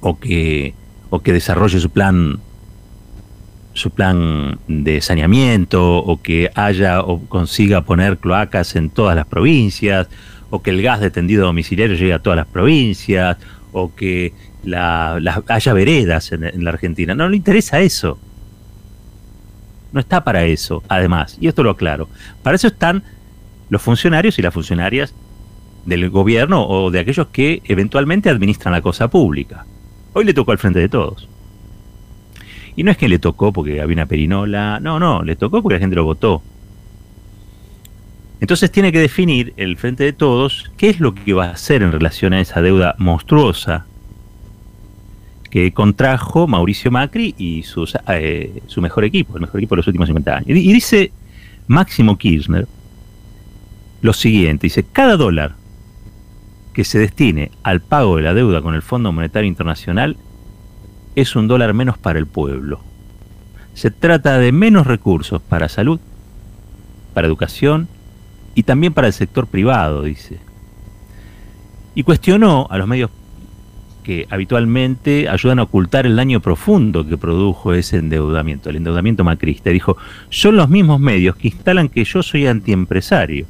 o 0.01 0.21
que, 0.21 0.75
o 1.11 1.19
que 1.19 1.33
desarrolle 1.33 1.81
su 1.81 1.91
plan 1.91 2.39
su 3.73 3.91
plan 3.91 4.61
de 4.69 5.01
saneamiento 5.01 5.99
o 5.99 6.23
que 6.23 6.53
haya 6.55 7.01
o 7.01 7.27
consiga 7.27 7.83
poner 7.83 8.19
cloacas 8.19 8.77
en 8.77 8.89
todas 8.89 9.17
las 9.17 9.27
provincias 9.27 10.09
o 10.51 10.63
que 10.63 10.71
el 10.71 10.81
gas 10.81 11.01
de 11.01 11.11
tendido 11.11 11.47
domiciliario 11.47 11.97
llegue 11.97 12.15
a 12.15 12.21
todas 12.21 12.37
las 12.37 12.47
provincias 12.47 13.37
o 13.79 13.95
que 13.95 14.33
haya 15.49 15.73
veredas 15.75 16.33
en, 16.33 16.45
en 16.45 16.65
la 16.65 16.71
Argentina. 16.71 17.15
No 17.15 17.29
le 17.29 17.37
interesa 17.37 17.81
eso. 17.81 18.19
No 19.93 20.01
está 20.01 20.25
para 20.25 20.45
eso, 20.45 20.83
además, 20.89 21.37
y 21.41 21.47
esto 21.47 21.63
lo 21.63 21.71
aclaro. 21.71 22.09
Para 22.43 22.57
eso 22.57 22.69
están 22.69 23.03
los 23.69 23.83
funcionarios 23.83 24.39
y 24.39 24.43
las 24.43 24.55
funcionarias 24.55 25.15
del 25.85 26.09
gobierno 26.11 26.67
o 26.67 26.91
de 26.91 27.01
aquellos 27.01 27.29
que 27.29 27.63
eventualmente 27.65 28.31
administran 28.31 28.73
la 28.73 28.81
cosa 28.81 29.09
pública. 29.09 29.67
Hoy 30.15 30.25
le 30.25 30.35
tocó 30.35 30.53
al 30.53 30.59
frente 30.59 30.81
de 30.81 30.89
todos. 30.89 31.29
Y 32.75 32.83
no 32.83 32.91
es 32.91 32.97
que 32.97 33.09
le 33.09 33.19
tocó 33.19 33.53
porque 33.53 33.81
había 33.81 33.95
una 33.95 34.07
perinola, 34.07 34.81
no, 34.81 34.99
no, 34.99 35.23
le 35.23 35.37
tocó 35.37 35.63
porque 35.63 35.75
la 35.75 35.81
gente 35.81 35.97
lo 35.97 36.05
votó. 36.05 36.43
Entonces 38.41 38.71
tiene 38.71 38.93
que 38.93 39.01
definir 39.01 39.55
el 39.57 39.77
frente 39.77 40.05
de 40.05 40.13
todos 40.13 40.71
qué 40.77 40.91
es 40.91 41.01
lo 41.01 41.15
que 41.15 41.33
va 41.33 41.47
a 41.47 41.53
hacer 41.53 41.83
en 41.83 41.93
relación 41.93 42.33
a 42.33 42.41
esa 42.41 42.61
deuda 42.61 42.95
monstruosa 42.99 43.87
que 45.51 45.73
contrajo 45.73 46.47
Mauricio 46.47 46.91
Macri 46.91 47.35
y 47.39 47.63
sus, 47.63 47.97
eh, 48.09 48.63
su 48.67 48.83
mejor 48.83 49.05
equipo, 49.05 49.37
el 49.37 49.41
mejor 49.41 49.61
equipo 49.61 49.75
de 49.75 49.79
los 49.79 49.87
últimos 49.87 50.09
50 50.09 50.37
años. 50.37 50.49
Y 50.51 50.73
dice 50.73 51.13
Máximo 51.67 52.19
Kirchner 52.19 52.67
lo 54.03 54.13
siguiente, 54.13 54.67
dice, 54.67 54.85
cada 54.85 55.17
dólar 55.17 55.55
que 56.75 56.85
se 56.85 56.99
destine 56.99 57.51
al 57.63 57.81
pago 57.81 58.17
de 58.17 58.23
la 58.23 58.35
deuda 58.35 58.61
con 58.61 58.75
el 58.75 58.83
Fondo 58.83 59.11
Monetario 59.13 59.49
Internacional 59.49 60.19
es 61.15 61.35
un 61.35 61.49
dólar 61.49 61.73
menos 61.73 61.97
para 61.97 62.19
el 62.19 62.27
pueblo. 62.27 62.81
Se 63.73 63.91
trata 63.91 64.39
de 64.39 64.53
menos 64.53 64.87
recursos 64.87 65.41
para 65.41 65.71
salud, 65.71 65.99
para 67.15 67.27
educación 67.27 67.89
y 68.57 68.65
también 68.65 68.93
para 68.93 69.07
el 69.07 69.13
sector 69.13 69.47
privado, 69.47 70.03
dice. 70.03 70.41
Y 71.95 72.03
cuestionó 72.03 72.67
a 72.69 72.77
los 72.79 72.89
medios 72.89 73.11
que 74.03 74.27
habitualmente 74.31 75.29
ayudan 75.29 75.61
a 75.61 75.63
ocultar 75.63 76.07
el 76.07 76.17
daño 76.17 76.41
profundo 76.41 77.07
que 77.07 77.17
produjo 77.17 77.73
ese 77.73 77.99
endeudamiento, 77.99 78.71
el 78.71 78.77
endeudamiento 78.77 79.23
macrista. 79.23 79.71
Dijo, 79.71 79.97
son 80.31 80.57
los 80.57 80.69
mismos 80.69 80.99
medios 80.99 81.37
que 81.37 81.49
instalan 81.49 81.89
que 81.89 82.05
yo 82.05 82.25
soy 82.25 82.49
antiempresario 82.49 83.47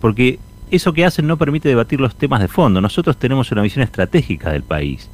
porque 0.00 0.38
eso 0.70 0.92
que 0.92 1.04
hacen 1.04 1.26
no 1.26 1.36
permite 1.36 1.68
debatir 1.68 2.00
los 2.00 2.16
temas 2.16 2.40
de 2.40 2.48
fondo. 2.48 2.80
Nosotros 2.80 3.18
tenemos 3.18 3.52
una 3.52 3.62
visión 3.62 3.82
estratégica 3.82 4.50
del 4.50 4.62
país. 4.62 5.08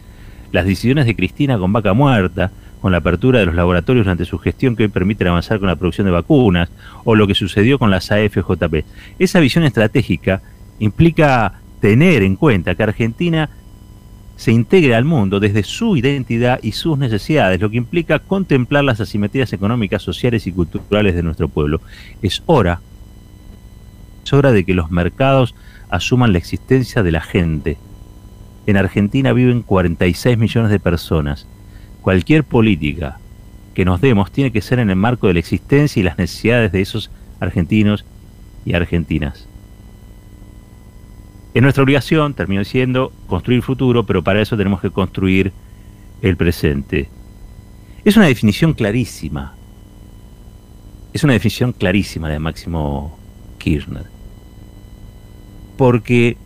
Las 0.52 0.64
decisiones 0.64 1.06
de 1.06 1.16
Cristina 1.16 1.58
con 1.58 1.72
vaca 1.72 1.92
muerta, 1.92 2.52
con 2.86 2.92
la 2.92 2.98
apertura 2.98 3.40
de 3.40 3.46
los 3.46 3.56
laboratorios 3.56 4.06
durante 4.06 4.24
su 4.24 4.38
gestión 4.38 4.76
que 4.76 4.84
hoy 4.84 4.88
permiten 4.88 5.26
avanzar 5.26 5.58
con 5.58 5.66
la 5.66 5.74
producción 5.74 6.04
de 6.04 6.12
vacunas, 6.12 6.70
o 7.02 7.16
lo 7.16 7.26
que 7.26 7.34
sucedió 7.34 7.80
con 7.80 7.90
las 7.90 8.12
AFJP. 8.12 8.84
Esa 9.18 9.40
visión 9.40 9.64
estratégica 9.64 10.40
implica 10.78 11.54
tener 11.80 12.22
en 12.22 12.36
cuenta 12.36 12.76
que 12.76 12.84
Argentina 12.84 13.50
se 14.36 14.52
integre 14.52 14.94
al 14.94 15.04
mundo 15.04 15.40
desde 15.40 15.64
su 15.64 15.96
identidad 15.96 16.60
y 16.62 16.70
sus 16.70 16.96
necesidades, 16.96 17.60
lo 17.60 17.70
que 17.70 17.78
implica 17.78 18.20
contemplar 18.20 18.84
las 18.84 19.00
asimetrías 19.00 19.52
económicas, 19.52 20.00
sociales 20.00 20.46
y 20.46 20.52
culturales 20.52 21.16
de 21.16 21.24
nuestro 21.24 21.48
pueblo. 21.48 21.80
Es 22.22 22.44
hora 22.46 22.80
es 24.24 24.32
hora 24.32 24.52
de 24.52 24.64
que 24.64 24.74
los 24.74 24.92
mercados 24.92 25.56
asuman 25.88 26.30
la 26.30 26.38
existencia 26.38 27.02
de 27.02 27.10
la 27.10 27.20
gente. 27.20 27.78
En 28.68 28.76
Argentina 28.76 29.32
viven 29.32 29.62
46 29.62 30.38
millones 30.38 30.70
de 30.70 30.78
personas. 30.78 31.48
Cualquier 32.06 32.44
política 32.44 33.18
que 33.74 33.84
nos 33.84 34.00
demos 34.00 34.30
tiene 34.30 34.52
que 34.52 34.60
ser 34.60 34.78
en 34.78 34.90
el 34.90 34.94
marco 34.94 35.26
de 35.26 35.32
la 35.32 35.40
existencia 35.40 35.98
y 35.98 36.04
las 36.04 36.16
necesidades 36.18 36.70
de 36.70 36.80
esos 36.80 37.10
argentinos 37.40 38.04
y 38.64 38.74
argentinas. 38.74 39.48
Es 41.52 41.62
nuestra 41.62 41.82
obligación, 41.82 42.34
termino 42.34 42.60
diciendo, 42.60 43.10
construir 43.26 43.60
futuro, 43.60 44.06
pero 44.06 44.22
para 44.22 44.40
eso 44.40 44.56
tenemos 44.56 44.80
que 44.80 44.90
construir 44.90 45.50
el 46.22 46.36
presente. 46.36 47.08
Es 48.04 48.16
una 48.16 48.26
definición 48.26 48.74
clarísima. 48.74 49.56
Es 51.12 51.24
una 51.24 51.32
definición 51.32 51.72
clarísima 51.72 52.28
de 52.28 52.38
Máximo 52.38 53.18
Kirchner 53.58 54.04
porque 55.76 56.36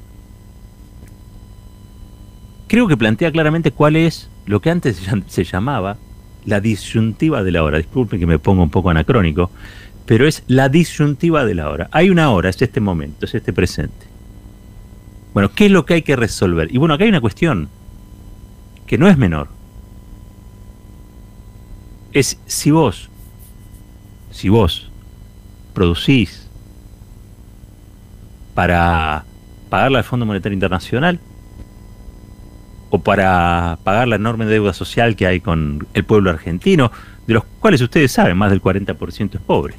creo 2.71 2.87
que 2.87 2.97
plantea 2.97 3.33
claramente 3.33 3.73
cuál 3.73 3.97
es 3.97 4.31
lo 4.47 4.61
que 4.61 4.71
antes 4.71 5.03
se 5.27 5.43
llamaba 5.43 5.97
la 6.45 6.61
disyuntiva 6.61 7.43
de 7.43 7.51
la 7.51 7.65
hora. 7.65 7.79
Disculpen 7.79 8.21
que 8.21 8.29
me 8.29 8.39
pongo 8.39 8.63
un 8.63 8.71
poco 8.71 8.91
anacrónico, 8.91 9.51
pero 10.07 10.25
es 10.25 10.45
la 10.47 10.69
disyuntiva 10.69 11.45
de 11.45 11.57
la 11.57 11.69
hora. 11.69 11.89
Hay 11.91 12.11
una 12.11 12.31
hora, 12.31 12.49
es 12.49 12.63
este 12.63 12.81
momento, 12.81 13.27
es 13.27 13.35
este 13.35 13.53
presente. 13.53 14.07
Bueno, 15.35 15.51
¿qué 15.53 15.67
es 15.67 15.73
lo 15.73 15.85
que 15.85 15.95
hay 15.95 16.03
que 16.03 16.15
resolver? 16.15 16.73
Y 16.73 16.79
bueno, 16.79 16.95
acá 16.95 17.03
hay 17.03 17.11
una 17.11 17.21
cuestión 17.21 17.69
que 18.87 18.99
no 18.99 19.09
es 19.09 19.19
menor. 19.19 19.49
Es 22.13 22.39
si 22.47 22.71
vos, 22.71 23.11
si 24.31 24.49
vos 24.49 24.89
producís 25.75 26.47
para 28.55 29.25
pagarle 29.69 29.99
al 29.99 30.05
Fondo 30.05 30.25
Monetario 30.25 30.55
Internacional 30.55 31.19
o 32.91 32.99
para 32.99 33.79
pagar 33.85 34.09
la 34.09 34.17
enorme 34.17 34.45
deuda 34.45 34.73
social 34.73 35.17
que 35.17 35.27
hay 35.27 35.41
con 35.41 35.87
el 35.95 36.05
pueblo 36.05 36.31
argentino, 36.31 36.91
de 37.27 37.35
los 37.35 37.45
cuales 37.61 37.81
ustedes 37.81 38.13
saben, 38.13 38.37
más 38.37 38.51
del 38.51 38.61
40% 38.61 39.37
es 39.37 39.41
pobre. 39.41 39.75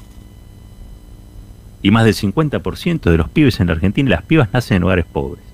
Y 1.82 1.90
más 1.90 2.04
del 2.04 2.14
50% 2.14 3.10
de 3.10 3.16
los 3.16 3.28
pibes 3.28 3.60
en 3.60 3.66
la 3.66 3.74
Argentina, 3.74 4.08
las 4.10 4.22
pibas 4.22 4.52
nacen 4.52 4.78
en 4.78 4.84
hogares 4.84 5.04
pobres. 5.04 5.44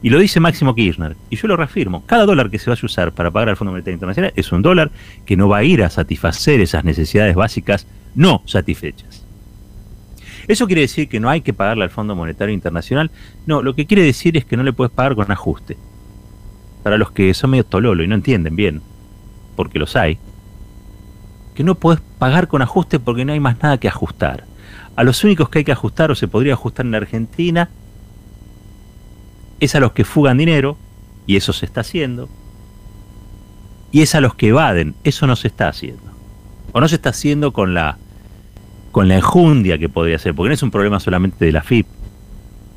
Y 0.00 0.10
lo 0.10 0.18
dice 0.18 0.38
Máximo 0.38 0.74
Kirchner, 0.74 1.16
y 1.28 1.36
yo 1.36 1.48
lo 1.48 1.56
reafirmo, 1.56 2.04
cada 2.06 2.24
dólar 2.24 2.50
que 2.50 2.58
se 2.58 2.70
vaya 2.70 2.80
a 2.82 2.86
usar 2.86 3.12
para 3.12 3.30
pagar 3.30 3.48
al 3.48 3.56
Fondo 3.56 3.72
Monetario 3.72 3.94
Internacional 3.94 4.32
es 4.36 4.52
un 4.52 4.62
dólar 4.62 4.90
que 5.26 5.36
no 5.36 5.48
va 5.48 5.58
a 5.58 5.64
ir 5.64 5.82
a 5.82 5.90
satisfacer 5.90 6.60
esas 6.60 6.84
necesidades 6.84 7.34
básicas 7.34 7.86
no 8.14 8.42
satisfechas. 8.46 9.24
¿Eso 10.46 10.66
quiere 10.66 10.82
decir 10.82 11.08
que 11.08 11.20
no 11.20 11.28
hay 11.28 11.42
que 11.42 11.52
pagarle 11.52 11.84
al 11.84 11.90
Fondo 11.90 12.14
Monetario 12.14 12.54
Internacional? 12.54 13.10
No, 13.46 13.60
lo 13.60 13.74
que 13.74 13.86
quiere 13.86 14.02
decir 14.02 14.36
es 14.36 14.44
que 14.44 14.56
no 14.56 14.62
le 14.62 14.72
puedes 14.72 14.92
pagar 14.92 15.14
con 15.14 15.30
ajuste. 15.30 15.76
Para 16.88 16.96
los 16.96 17.10
que 17.10 17.34
son 17.34 17.50
medio 17.50 17.66
tololo 17.66 18.02
y 18.02 18.08
no 18.08 18.14
entienden 18.14 18.56
bien, 18.56 18.80
porque 19.56 19.78
los 19.78 19.94
hay, 19.94 20.16
que 21.54 21.62
no 21.62 21.74
puedes 21.74 22.00
pagar 22.18 22.48
con 22.48 22.62
ajuste 22.62 22.98
porque 22.98 23.26
no 23.26 23.34
hay 23.34 23.40
más 23.40 23.62
nada 23.62 23.76
que 23.76 23.88
ajustar. 23.88 24.46
A 24.96 25.04
los 25.04 25.22
únicos 25.22 25.50
que 25.50 25.58
hay 25.58 25.64
que 25.66 25.72
ajustar 25.72 26.10
o 26.10 26.14
se 26.14 26.28
podría 26.28 26.54
ajustar 26.54 26.86
en 26.86 26.92
la 26.92 26.96
Argentina 26.96 27.68
es 29.60 29.74
a 29.74 29.80
los 29.80 29.92
que 29.92 30.06
fugan 30.06 30.38
dinero, 30.38 30.78
y 31.26 31.36
eso 31.36 31.52
se 31.52 31.66
está 31.66 31.82
haciendo, 31.82 32.30
y 33.92 34.00
es 34.00 34.14
a 34.14 34.22
los 34.22 34.34
que 34.34 34.48
evaden, 34.48 34.94
eso 35.04 35.26
no 35.26 35.36
se 35.36 35.48
está 35.48 35.68
haciendo. 35.68 36.10
O 36.72 36.80
no 36.80 36.88
se 36.88 36.94
está 36.94 37.10
haciendo 37.10 37.52
con 37.52 37.74
la, 37.74 37.98
con 38.92 39.08
la 39.08 39.16
enjundia 39.16 39.76
que 39.76 39.90
podría 39.90 40.18
ser, 40.18 40.34
porque 40.34 40.48
no 40.48 40.54
es 40.54 40.62
un 40.62 40.70
problema 40.70 41.00
solamente 41.00 41.44
de 41.44 41.52
la 41.52 41.62
FIP, 41.62 41.86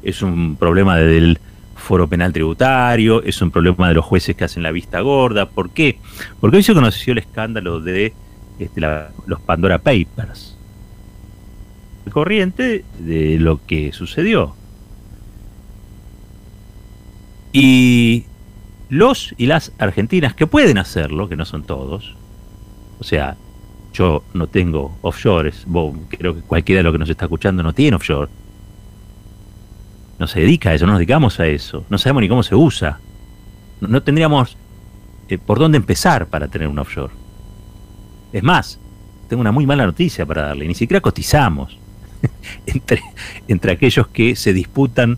es 0.03 0.21
un 0.21 0.57
problema 0.57 0.97
del 0.97 1.39
foro 1.81 2.07
penal 2.07 2.31
tributario, 2.31 3.21
es 3.23 3.41
un 3.41 3.51
problema 3.51 3.89
de 3.89 3.95
los 3.95 4.05
jueces 4.05 4.35
que 4.35 4.45
hacen 4.45 4.63
la 4.63 4.71
vista 4.71 5.01
gorda. 5.01 5.49
¿Por 5.49 5.71
qué? 5.71 5.99
Porque 6.39 6.57
hoy 6.57 6.63
se 6.63 6.73
conoció 6.73 7.11
el 7.11 7.19
escándalo 7.19 7.81
de 7.81 8.13
este, 8.59 8.81
los 9.25 9.41
Pandora 9.41 9.79
Papers. 9.79 10.57
Corriente 12.11 12.83
de 12.99 13.39
lo 13.39 13.65
que 13.65 13.91
sucedió. 13.91 14.55
Y 17.53 18.25
los 18.89 19.33
y 19.37 19.45
las 19.45 19.71
argentinas 19.77 20.33
que 20.35 20.47
pueden 20.47 20.77
hacerlo, 20.77 21.27
que 21.27 21.35
no 21.35 21.45
son 21.45 21.63
todos, 21.63 22.15
o 22.99 23.03
sea, 23.03 23.37
yo 23.93 24.23
no 24.33 24.47
tengo 24.47 24.97
offshores, 25.01 25.65
creo 26.09 26.35
que 26.35 26.41
cualquiera 26.41 26.79
de 26.79 26.83
los 26.83 26.93
que 26.93 26.99
nos 26.99 27.09
está 27.09 27.25
escuchando 27.25 27.63
no 27.63 27.73
tiene 27.73 27.95
offshore. 27.95 28.29
No 30.21 30.27
se 30.27 30.39
dedica 30.39 30.69
a 30.69 30.75
eso, 30.75 30.85
no 30.85 30.91
nos 30.91 30.99
dedicamos 30.99 31.39
a 31.39 31.47
eso, 31.47 31.83
no 31.89 31.97
sabemos 31.97 32.21
ni 32.21 32.29
cómo 32.29 32.43
se 32.43 32.53
usa. 32.53 32.99
No, 33.79 34.03
tendríamos 34.03 34.55
eh, 35.27 35.39
por 35.39 35.57
dónde 35.57 35.77
empezar 35.77 36.27
para 36.27 36.47
tener 36.47 36.67
un 36.67 36.77
offshore. 36.77 37.11
Es 38.31 38.43
más, 38.43 38.79
tengo 39.27 39.41
una 39.41 39.51
muy 39.51 39.65
mala 39.65 39.83
noticia 39.83 40.23
para 40.23 40.43
darle, 40.43 40.67
ni 40.67 40.75
siquiera 40.75 41.01
cotizamos 41.01 41.75
entre, 42.67 43.01
entre 43.47 43.71
aquellos 43.71 44.09
que 44.09 44.35
se 44.35 44.53
disputan 44.53 45.17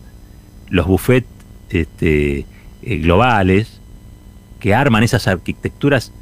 los 0.70 0.86
buffets 0.86 1.28
este, 1.68 2.46
eh, 2.80 2.96
globales 2.96 3.82
que 4.58 4.74
arman 4.74 5.02
esas 5.02 5.28
arquitecturas 5.28 6.12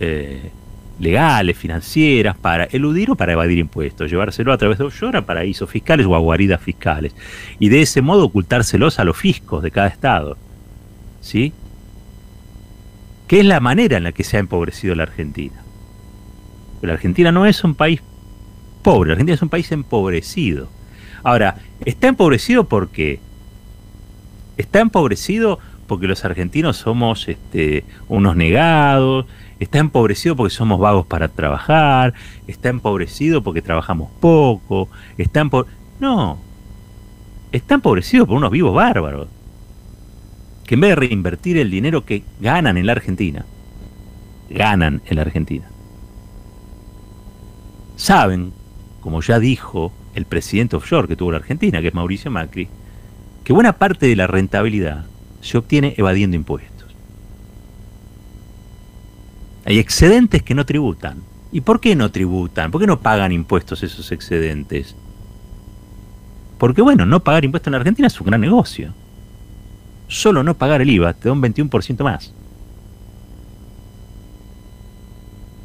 eh, 0.00 0.50
legales, 0.98 1.56
financieras, 1.56 2.36
para 2.36 2.64
eludir 2.64 3.10
o 3.10 3.16
para 3.16 3.32
evadir 3.32 3.58
impuestos, 3.58 4.10
llevárselo 4.10 4.52
a 4.52 4.58
través 4.58 4.78
de 4.78 4.84
offshore 4.84 5.22
paraísos 5.22 5.68
fiscales 5.68 6.06
o 6.06 6.14
a 6.14 6.18
guaridas 6.18 6.60
fiscales, 6.60 7.14
y 7.58 7.68
de 7.68 7.82
ese 7.82 8.02
modo 8.02 8.24
ocultárselos 8.24 8.98
a 8.98 9.04
los 9.04 9.16
fiscos 9.16 9.62
de 9.62 9.70
cada 9.70 9.88
estado. 9.88 10.36
¿Sí? 11.20 11.52
Que 13.26 13.40
es 13.40 13.46
la 13.46 13.60
manera 13.60 13.96
en 13.96 14.04
la 14.04 14.12
que 14.12 14.24
se 14.24 14.36
ha 14.36 14.40
empobrecido 14.40 14.94
la 14.94 15.02
Argentina. 15.04 15.62
La 16.82 16.92
Argentina 16.92 17.32
no 17.32 17.46
es 17.46 17.64
un 17.64 17.74
país 17.74 18.00
pobre, 18.82 19.08
la 19.08 19.12
Argentina 19.14 19.34
es 19.34 19.42
un 19.42 19.48
país 19.48 19.72
empobrecido. 19.72 20.68
Ahora, 21.24 21.56
está 21.84 22.06
empobrecido 22.06 22.68
porque 22.68 23.18
está 24.56 24.80
empobrecido 24.80 25.58
porque 25.86 26.06
los 26.06 26.24
argentinos 26.24 26.76
somos 26.76 27.28
este, 27.28 27.84
unos 28.08 28.36
negados, 28.36 29.26
está 29.58 29.78
empobrecido 29.78 30.36
porque 30.36 30.54
somos 30.54 30.78
vagos 30.78 31.06
para 31.06 31.28
trabajar, 31.28 32.14
está 32.46 32.68
empobrecido 32.68 33.42
porque 33.42 33.62
trabajamos 33.62 34.10
poco, 34.20 34.88
está 35.16 35.48
No, 36.00 36.38
está 37.52 37.74
empobrecido 37.74 38.26
por 38.26 38.36
unos 38.36 38.50
vivos 38.50 38.74
bárbaros, 38.74 39.28
que 40.66 40.74
en 40.74 40.80
vez 40.80 40.90
de 40.90 40.96
reinvertir 40.96 41.56
el 41.58 41.70
dinero 41.70 42.04
que 42.04 42.24
ganan 42.40 42.76
en 42.76 42.86
la 42.86 42.92
Argentina, 42.92 43.46
ganan 44.50 45.00
en 45.06 45.16
la 45.16 45.22
Argentina, 45.22 45.66
saben, 47.96 48.52
como 49.00 49.22
ya 49.22 49.38
dijo 49.38 49.92
el 50.14 50.26
presidente 50.26 50.76
offshore 50.76 51.08
que 51.08 51.16
tuvo 51.16 51.32
la 51.32 51.38
Argentina, 51.38 51.80
que 51.80 51.88
es 51.88 51.94
Mauricio 51.94 52.30
Macri, 52.30 52.68
que 53.44 53.52
buena 53.52 53.74
parte 53.74 54.06
de 54.06 54.16
la 54.16 54.26
rentabilidad 54.26 55.06
se 55.46 55.58
obtiene 55.58 55.94
evadiendo 55.96 56.36
impuestos. 56.36 56.94
Hay 59.64 59.78
excedentes 59.78 60.42
que 60.42 60.54
no 60.54 60.66
tributan. 60.66 61.22
¿Y 61.52 61.60
por 61.60 61.80
qué 61.80 61.96
no 61.96 62.10
tributan? 62.10 62.70
¿Por 62.70 62.80
qué 62.80 62.86
no 62.86 63.00
pagan 63.00 63.32
impuestos 63.32 63.82
esos 63.82 64.12
excedentes? 64.12 64.94
Porque 66.58 66.82
bueno, 66.82 67.06
no 67.06 67.20
pagar 67.20 67.44
impuestos 67.44 67.68
en 67.68 67.72
la 67.72 67.78
Argentina 67.78 68.08
es 68.08 68.20
un 68.20 68.26
gran 68.26 68.40
negocio. 68.40 68.92
Solo 70.08 70.42
no 70.42 70.54
pagar 70.54 70.82
el 70.82 70.90
IVA 70.90 71.12
te 71.14 71.28
da 71.28 71.32
un 71.32 71.42
21% 71.42 72.02
más. 72.04 72.32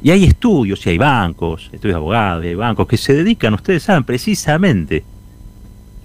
Y 0.02 0.10
hay 0.10 0.24
estudios, 0.24 0.84
y 0.84 0.90
hay 0.90 0.98
bancos, 0.98 1.70
estudios 1.72 1.94
de 1.94 1.96
abogados, 1.96 2.44
y 2.44 2.48
hay 2.48 2.54
bancos 2.56 2.88
que 2.88 2.96
se 2.96 3.14
dedican, 3.14 3.54
ustedes 3.54 3.84
saben, 3.84 4.02
precisamente 4.02 5.04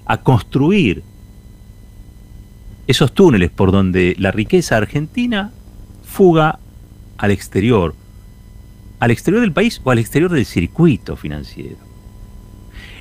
a 0.06 0.18
construir 0.18 1.04
esos 2.88 3.14
túneles 3.14 3.52
por 3.52 3.72
donde 3.72 4.16
la 4.18 4.32
riqueza 4.32 4.78
argentina 4.78 5.52
fuga 6.04 6.60
al 7.18 7.32
exterior, 7.32 7.94
al 9.00 9.12
exterior 9.12 9.42
del 9.42 9.52
país 9.52 9.82
o 9.84 9.92
al 9.92 10.00
exterior 10.00 10.32
del 10.32 10.46
circuito 10.46 11.18
financiero. 11.18 11.78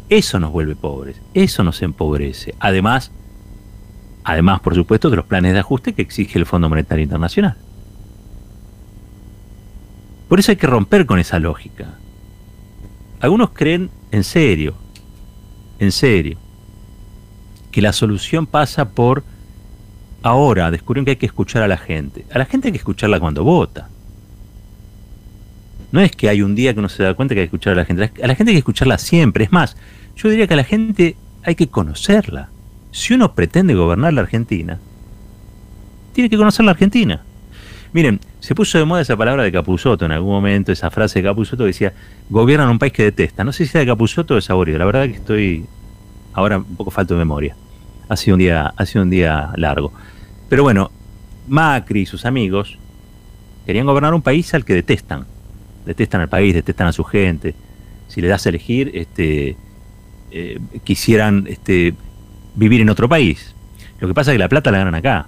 Eso 0.09 0.39
nos 0.39 0.53
vuelve 0.53 0.77
pobres, 0.77 1.21
eso 1.35 1.65
nos 1.65 1.83
empobrece. 1.83 2.55
Además, 2.59 3.13
además, 4.25 4.61
por 4.61 4.75
supuesto, 4.75 5.09
de 5.09 5.17
los 5.17 5.27
planes 5.27 5.53
de 5.53 5.61
ajuste 5.61 5.95
que 5.95 6.03
exige 6.03 6.39
el 6.39 6.47
Fondo 6.47 6.69
Monetario 6.69 7.05
Internacional. 7.05 7.57
Por 10.29 10.41
eso 10.41 10.51
hay 10.51 10.57
que 10.57 10.67
romper 10.67 11.07
con 11.07 11.21
esa 11.21 11.39
lógica. 11.39 11.95
Algunos 13.21 13.51
creen 13.51 13.91
en 14.11 14.25
serio, 14.25 14.75
en 15.79 15.93
serio, 15.93 16.39
que 17.71 17.83
la 17.83 17.93
solución 17.93 18.47
pasa 18.47 18.91
por 18.91 19.23
ahora 20.27 20.71
descubrieron 20.71 21.05
que 21.05 21.13
hay 21.13 21.17
que 21.17 21.27
escuchar 21.27 21.63
a 21.63 21.69
la 21.69 21.77
gente. 21.77 22.27
A 22.33 22.39
la 22.39 22.45
gente 22.47 22.69
hay 22.69 22.73
que 22.73 22.79
escucharla 22.79 23.21
cuando 23.21 23.45
vota. 23.45 23.89
No 25.93 26.01
es 26.01 26.11
que 26.13 26.29
hay 26.29 26.43
un 26.43 26.55
día 26.55 26.75
que 26.75 26.81
uno 26.81 26.89
se 26.89 27.03
da 27.03 27.15
cuenta 27.15 27.35
que 27.35 27.43
hay 27.43 27.47
que 27.47 27.57
escuchar 27.57 27.75
a 27.75 27.77
la 27.77 27.85
gente. 27.85 28.11
A 28.23 28.27
la 28.27 28.35
gente 28.35 28.51
hay 28.51 28.57
que 28.57 28.59
escucharla 28.59 28.99
siempre. 28.99 29.45
Es 29.45 29.53
más, 29.53 29.77
yo 30.17 30.29
diría 30.29 30.47
que 30.47 30.55
a 30.55 30.57
la 30.57 30.65
gente 30.65 31.17
hay 31.45 31.55
que 31.55 31.69
conocerla. 31.69 32.49
Si 32.91 33.15
uno 33.15 33.35
pretende 33.35 33.75
gobernar 33.75 34.13
la 34.15 34.23
Argentina, 34.23 34.81
tiene 36.13 36.29
que 36.29 36.37
conocer 36.37 36.65
la 36.65 36.73
Argentina. 36.73 37.23
Miren, 37.93 38.21
se 38.41 38.55
puso 38.55 38.79
de 38.79 38.85
moda 38.85 39.03
esa 39.03 39.17
palabra 39.17 39.45
de 39.45 39.53
Capuzoto 39.53 40.05
en 40.05 40.13
algún 40.13 40.33
momento, 40.33 40.73
esa 40.73 40.91
frase 40.91 41.21
de 41.21 41.29
Capuzoto 41.29 41.63
que 41.63 41.69
decía, 41.69 41.93
gobiernan 42.29 42.69
un 42.69 42.79
país 42.79 42.93
que 42.93 43.05
detesta. 43.05 43.45
No 43.45 43.53
sé 43.53 43.65
si 43.65 43.73
sea 43.73 43.81
de 43.81 43.87
Capuzoto 43.87 44.35
o 44.35 44.37
de 44.37 44.43
Saborio, 44.43 44.77
la 44.77 44.87
verdad 44.87 45.05
que 45.05 45.15
estoy 45.15 45.67
ahora 46.33 46.59
un 46.59 46.77
poco 46.77 46.91
falto 46.91 47.15
de 47.15 47.19
memoria. 47.19 47.55
Ha 48.09 48.17
sido 48.17 48.35
un 48.35 48.41
día, 48.41 48.73
ha 48.77 48.87
sido 48.87 49.03
un 49.03 49.11
día 49.11 49.51
largo. 49.57 49.93
Pero 50.49 50.63
bueno, 50.63 50.91
Macri 51.49 52.03
y 52.03 52.07
sus 52.07 52.25
amigos 52.25 52.79
querían 53.65 53.87
gobernar 53.87 54.15
un 54.15 54.23
país 54.23 54.53
al 54.55 54.65
que 54.65 54.75
detestan. 54.75 55.27
Detestan 55.85 56.21
al 56.21 56.29
país, 56.29 56.55
detestan 56.55 56.87
a 56.87 56.93
su 56.93 57.05
gente. 57.05 57.55
Si 58.09 58.21
le 58.21 58.29
das 58.29 58.47
a 58.47 58.49
elegir, 58.49 58.93
este, 58.95 59.57
eh, 60.31 60.59
quisieran 60.85 61.47
este, 61.49 61.95
vivir 62.55 62.81
en 62.81 62.91
otro 62.91 63.09
país. 63.09 63.55
Lo 64.01 64.09
que 64.09 64.15
pasa 64.15 64.31
es 64.31 64.35
que 64.35 64.39
la 64.39 64.49
plata 64.49 64.71
la 64.71 64.79
ganan 64.79 64.95
acá. 64.95 65.27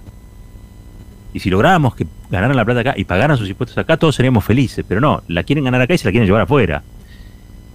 Y 1.33 1.39
si 1.39 1.49
lográramos 1.49 1.95
que 1.95 2.07
ganaran 2.29 2.55
la 2.55 2.65
plata 2.65 2.79
acá 2.81 2.93
y 2.97 3.03
pagaran 3.03 3.37
sus 3.37 3.49
impuestos 3.49 3.77
acá, 3.77 3.97
todos 3.97 4.15
seríamos 4.15 4.43
felices. 4.43 4.85
Pero 4.87 5.01
no, 5.01 5.21
la 5.27 5.43
quieren 5.43 5.63
ganar 5.65 5.81
acá 5.81 5.93
y 5.93 5.97
se 5.97 6.05
la 6.05 6.11
quieren 6.11 6.27
llevar 6.27 6.41
afuera. 6.41 6.83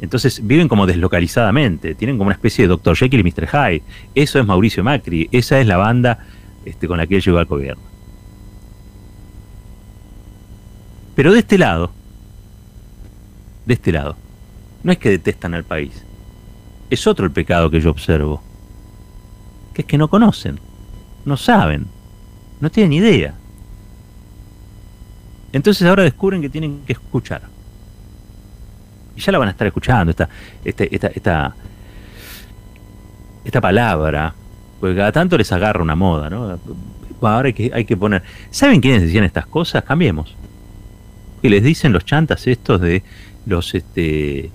Entonces 0.00 0.46
viven 0.46 0.68
como 0.68 0.86
deslocalizadamente, 0.86 1.94
tienen 1.94 2.18
como 2.18 2.28
una 2.28 2.34
especie 2.34 2.64
de 2.64 2.68
Dr. 2.68 2.96
Jekyll 2.96 3.20
y 3.20 3.24
Mr. 3.24 3.46
Hyde. 3.46 3.82
Eso 4.14 4.38
es 4.38 4.46
Mauricio 4.46 4.82
Macri, 4.82 5.28
esa 5.32 5.60
es 5.60 5.66
la 5.66 5.76
banda 5.76 6.18
este, 6.64 6.88
con 6.88 6.98
la 6.98 7.06
que 7.06 7.16
él 7.16 7.22
llegó 7.22 7.38
al 7.38 7.46
gobierno. 7.46 7.82
Pero 11.14 11.32
de 11.32 11.38
este 11.40 11.58
lado, 11.58 11.92
de 13.66 13.74
este 13.74 13.92
lado, 13.92 14.16
no 14.82 14.92
es 14.92 14.98
que 14.98 15.10
detestan 15.10 15.54
al 15.54 15.64
país, 15.64 16.04
es 16.90 17.06
otro 17.06 17.24
el 17.24 17.32
pecado 17.32 17.70
que 17.70 17.80
yo 17.80 17.90
observo, 17.90 18.42
que 19.72 19.82
es 19.82 19.86
que 19.86 19.98
no 19.98 20.08
conocen, 20.08 20.58
no 21.24 21.36
saben, 21.36 21.86
no 22.60 22.70
tienen 22.70 22.92
idea. 22.92 23.34
Entonces 25.52 25.86
ahora 25.86 26.02
descubren 26.02 26.42
que 26.42 26.48
tienen 26.48 26.82
que 26.84 26.94
escuchar. 26.94 27.42
Y 29.16 29.20
ya 29.20 29.30
la 29.30 29.38
van 29.38 29.48
a 29.48 29.50
estar 29.52 29.66
escuchando, 29.66 30.10
esta, 30.10 30.28
esta, 30.64 30.84
esta, 30.84 31.06
esta, 31.08 31.54
esta 33.44 33.60
palabra, 33.60 34.34
porque 34.84 34.96
cada 34.96 35.12
tanto 35.12 35.38
les 35.38 35.50
agarra 35.50 35.82
una 35.82 35.94
moda, 35.94 36.28
¿no? 36.28 36.58
Ahora 37.22 37.48
hay 37.72 37.84
que, 37.86 37.96
poner. 37.96 38.22
¿Saben 38.50 38.82
quiénes 38.82 39.00
decían 39.00 39.24
estas 39.24 39.46
cosas? 39.46 39.82
Cambiemos. 39.82 40.36
Que 41.40 41.48
les 41.48 41.64
dicen 41.64 41.90
los 41.90 42.04
chantas 42.04 42.46
estos 42.46 42.82
de 42.82 43.02
los 43.46 43.74
este 43.74 44.50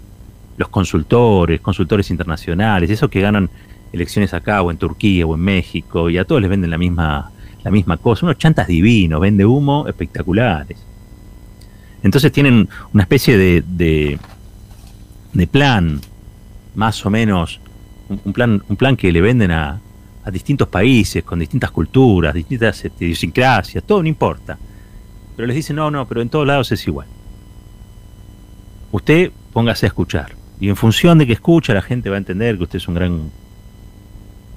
los 0.55 0.69
consultores, 0.69 1.61
consultores 1.61 2.11
internacionales, 2.11 2.91
esos 2.91 3.09
que 3.09 3.21
ganan 3.21 3.49
elecciones 3.91 4.35
acá 4.35 4.61
o 4.61 4.69
en 4.69 4.77
Turquía 4.77 5.25
o 5.25 5.33
en 5.33 5.41
México 5.41 6.11
y 6.11 6.19
a 6.19 6.25
todos 6.25 6.41
les 6.41 6.49
venden 6.51 6.69
la 6.69 6.77
misma 6.77 7.31
la 7.63 7.71
misma 7.71 7.97
cosa, 7.97 8.27
unos 8.27 8.37
chantas 8.37 8.67
divinos, 8.67 9.19
vende 9.19 9.47
humo 9.47 9.87
espectaculares. 9.87 10.77
Entonces 12.03 12.31
tienen 12.31 12.69
una 12.93 13.01
especie 13.01 13.35
de, 13.35 13.63
de, 15.33 15.47
plan, 15.47 15.99
más 16.75 17.03
o 17.03 17.09
menos, 17.09 17.59
un, 18.23 18.31
plan, 18.31 18.61
un 18.69 18.75
plan 18.75 18.95
que 18.95 19.11
le 19.11 19.21
venden 19.21 19.49
a, 19.49 19.81
a 20.23 20.32
distintos 20.32 20.67
países, 20.67 21.23
con 21.23 21.39
distintas 21.39 21.71
culturas, 21.71 22.34
distintas 22.34 22.84
este, 22.84 23.05
idiosincrasias, 23.05 23.84
todo 23.84 24.01
no 24.01 24.10
importa. 24.10 24.58
Pero 25.36 25.47
les 25.47 25.55
dicen, 25.55 25.75
no, 25.75 25.89
no, 25.89 26.08
pero 26.08 26.21
en 26.21 26.29
todos 26.29 26.45
lados 26.45 26.71
es 26.71 26.86
igual. 26.88 27.08
Usted 28.91 29.32
póngase 29.53 29.86
a 29.86 29.88
escuchar. 29.88 30.36
Y 30.60 30.67
en 30.67 30.75
función 30.75 31.17
de 31.17 31.25
que 31.25 31.34
escucha, 31.34 31.73
la 31.73 31.82
gente 31.82 32.10
va 32.10 32.15
a 32.15 32.19
entender 32.19 32.58
que 32.58 32.63
usted 32.63 32.77
es 32.77 32.88
un 32.88 32.95
gran 32.95 33.32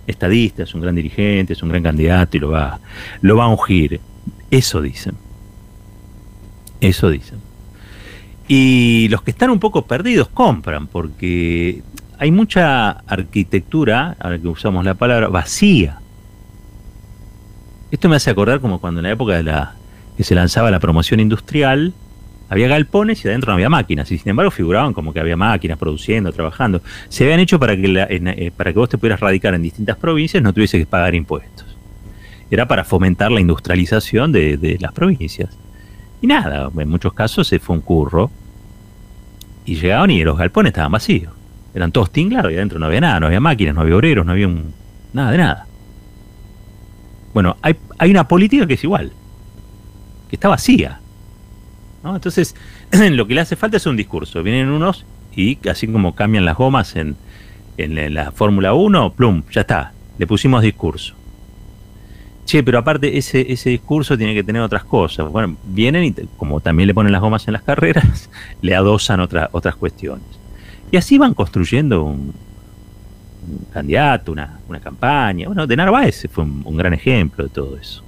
estadista, 0.06 0.64
es 0.64 0.74
un 0.74 0.80
gran 0.80 0.94
dirigente, 0.94 1.52
es 1.52 1.62
un 1.62 1.68
gran 1.68 1.82
candidato 1.82 2.36
y 2.36 2.40
lo 2.40 2.50
va, 2.50 2.80
lo 3.20 3.36
va 3.36 3.44
a 3.44 3.48
ungir. 3.48 4.00
Eso 4.50 4.80
dicen. 4.80 5.14
Eso 6.80 7.08
dicen. 7.10 7.38
Y 8.48 9.08
los 9.08 9.22
que 9.22 9.30
están 9.30 9.50
un 9.50 9.60
poco 9.60 9.86
perdidos 9.86 10.28
compran, 10.28 10.88
porque 10.88 11.82
hay 12.18 12.30
mucha 12.30 12.90
arquitectura, 12.90 14.16
ahora 14.20 14.38
que 14.38 14.48
usamos 14.48 14.84
la 14.84 14.94
palabra, 14.94 15.28
vacía. 15.28 15.98
Esto 17.90 18.08
me 18.08 18.16
hace 18.16 18.30
acordar 18.30 18.60
como 18.60 18.80
cuando 18.80 19.00
en 19.00 19.04
la 19.04 19.12
época 19.12 19.34
de 19.34 19.42
la 19.42 19.74
que 20.16 20.24
se 20.24 20.34
lanzaba 20.34 20.70
la 20.70 20.80
promoción 20.80 21.20
industrial, 21.20 21.92
había 22.48 22.68
galpones 22.68 23.24
y 23.24 23.28
adentro 23.28 23.50
no 23.50 23.54
había 23.54 23.70
máquinas, 23.70 24.10
y 24.12 24.18
sin 24.18 24.28
embargo 24.28 24.50
figuraban 24.50 24.92
como 24.92 25.14
que 25.14 25.20
había 25.20 25.36
máquinas 25.36 25.78
produciendo, 25.78 26.32
trabajando. 26.32 26.82
Se 27.08 27.24
habían 27.24 27.40
hecho 27.40 27.58
para 27.58 27.74
que, 27.74 28.06
eh, 28.10 28.52
para 28.54 28.72
que 28.72 28.78
vos 28.78 28.90
te 28.90 28.98
pudieras 28.98 29.20
radicar 29.20 29.54
en 29.54 29.62
distintas 29.62 29.96
provincias, 29.96 30.42
no 30.42 30.52
tuviese 30.52 30.78
que 30.78 30.84
pagar 30.84 31.14
impuestos. 31.14 31.66
Era 32.50 32.68
para 32.68 32.84
fomentar 32.84 33.32
la 33.32 33.40
industrialización 33.40 34.32
de, 34.32 34.76
las 34.78 34.92
provincias. 34.92 35.56
Y 36.20 36.26
nada, 36.26 36.70
en 36.76 36.88
muchos 36.90 37.14
casos 37.14 37.48
se 37.48 37.58
fue 37.58 37.76
un 37.76 37.80
curro. 37.80 38.30
Y 39.64 39.76
llegaban 39.76 40.10
y 40.10 40.22
los 40.22 40.36
galpones 40.36 40.72
estaban 40.72 40.92
vacíos. 40.92 41.32
Eran 41.74 41.92
todos 41.92 42.10
tinglados 42.10 42.52
y 42.52 42.56
adentro 42.56 42.78
no 42.78 42.86
había 42.86 43.00
nada, 43.00 43.20
no 43.20 43.26
había 43.26 43.40
máquinas, 43.40 43.74
no 43.74 43.80
había 43.80 43.96
obreros, 43.96 44.26
no 44.26 44.32
había 44.32 44.48
nada 45.12 45.30
de 45.30 45.38
nada. 45.38 45.66
Bueno, 47.32 47.56
hay, 47.62 47.76
hay 47.98 48.10
una 48.10 48.28
política 48.28 48.66
que 48.66 48.74
es 48.74 48.84
igual, 48.84 49.12
que 50.28 50.36
está 50.36 50.48
vacía. 50.48 51.00
Entonces, 52.04 52.54
lo 53.10 53.26
que 53.26 53.34
le 53.34 53.40
hace 53.40 53.56
falta 53.56 53.76
es 53.76 53.86
un 53.86 53.96
discurso. 53.96 54.42
Vienen 54.42 54.68
unos 54.68 55.06
y 55.34 55.58
así 55.68 55.86
como 55.86 56.14
cambian 56.14 56.44
las 56.44 56.56
gomas 56.56 56.94
en, 56.96 57.16
en 57.78 58.14
la 58.14 58.32
Fórmula 58.32 58.74
1, 58.74 59.14
plum, 59.14 59.42
ya 59.50 59.62
está, 59.62 59.92
le 60.18 60.26
pusimos 60.26 60.62
discurso. 60.62 61.14
Che, 62.44 62.62
pero 62.62 62.78
aparte 62.78 63.16
ese, 63.16 63.52
ese 63.52 63.70
discurso 63.70 64.18
tiene 64.18 64.34
que 64.34 64.42
tener 64.42 64.62
otras 64.62 64.84
cosas. 64.84 65.30
Bueno, 65.30 65.56
vienen 65.64 66.04
y 66.04 66.12
como 66.36 66.60
también 66.60 66.88
le 66.88 66.94
ponen 66.94 67.12
las 67.12 67.20
gomas 67.20 67.46
en 67.46 67.52
las 67.52 67.62
carreras, 67.62 68.28
le 68.60 68.74
adosan 68.74 69.20
otras 69.20 69.76
cuestiones. 69.76 70.41
Y 70.92 70.96
así 70.96 71.18
van 71.18 71.34
construyendo 71.34 72.04
un, 72.04 72.32
candidato, 73.72 74.30
una, 74.30 74.60
una, 74.68 74.78
campaña. 74.78 75.48
Bueno, 75.48 75.66
de 75.66 75.74
Narváez 75.74 76.28
fue 76.30 76.44
un 76.44 76.76
gran 76.76 76.94
ejemplo 76.94 77.44
de 77.44 77.50
todo 77.50 77.76
eso 77.76 78.04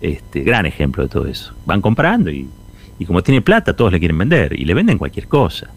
este, 0.00 0.40
gran 0.42 0.66
ejemplo 0.66 1.02
de 1.02 1.08
todo 1.08 1.26
eso. 1.26 1.54
Van 1.66 1.80
comprando 1.80 2.30
y, 2.30 2.48
como 3.06 3.22
tiene 3.22 3.42
plata, 3.42 3.74
todos 3.74 3.92
le 3.92 3.98
quieren 3.98 4.18
vender 4.18 4.58
y 4.58 4.64
le 4.64 4.74
venden 4.74 4.98
cualquier 4.98 5.28
cosa. 5.28 5.68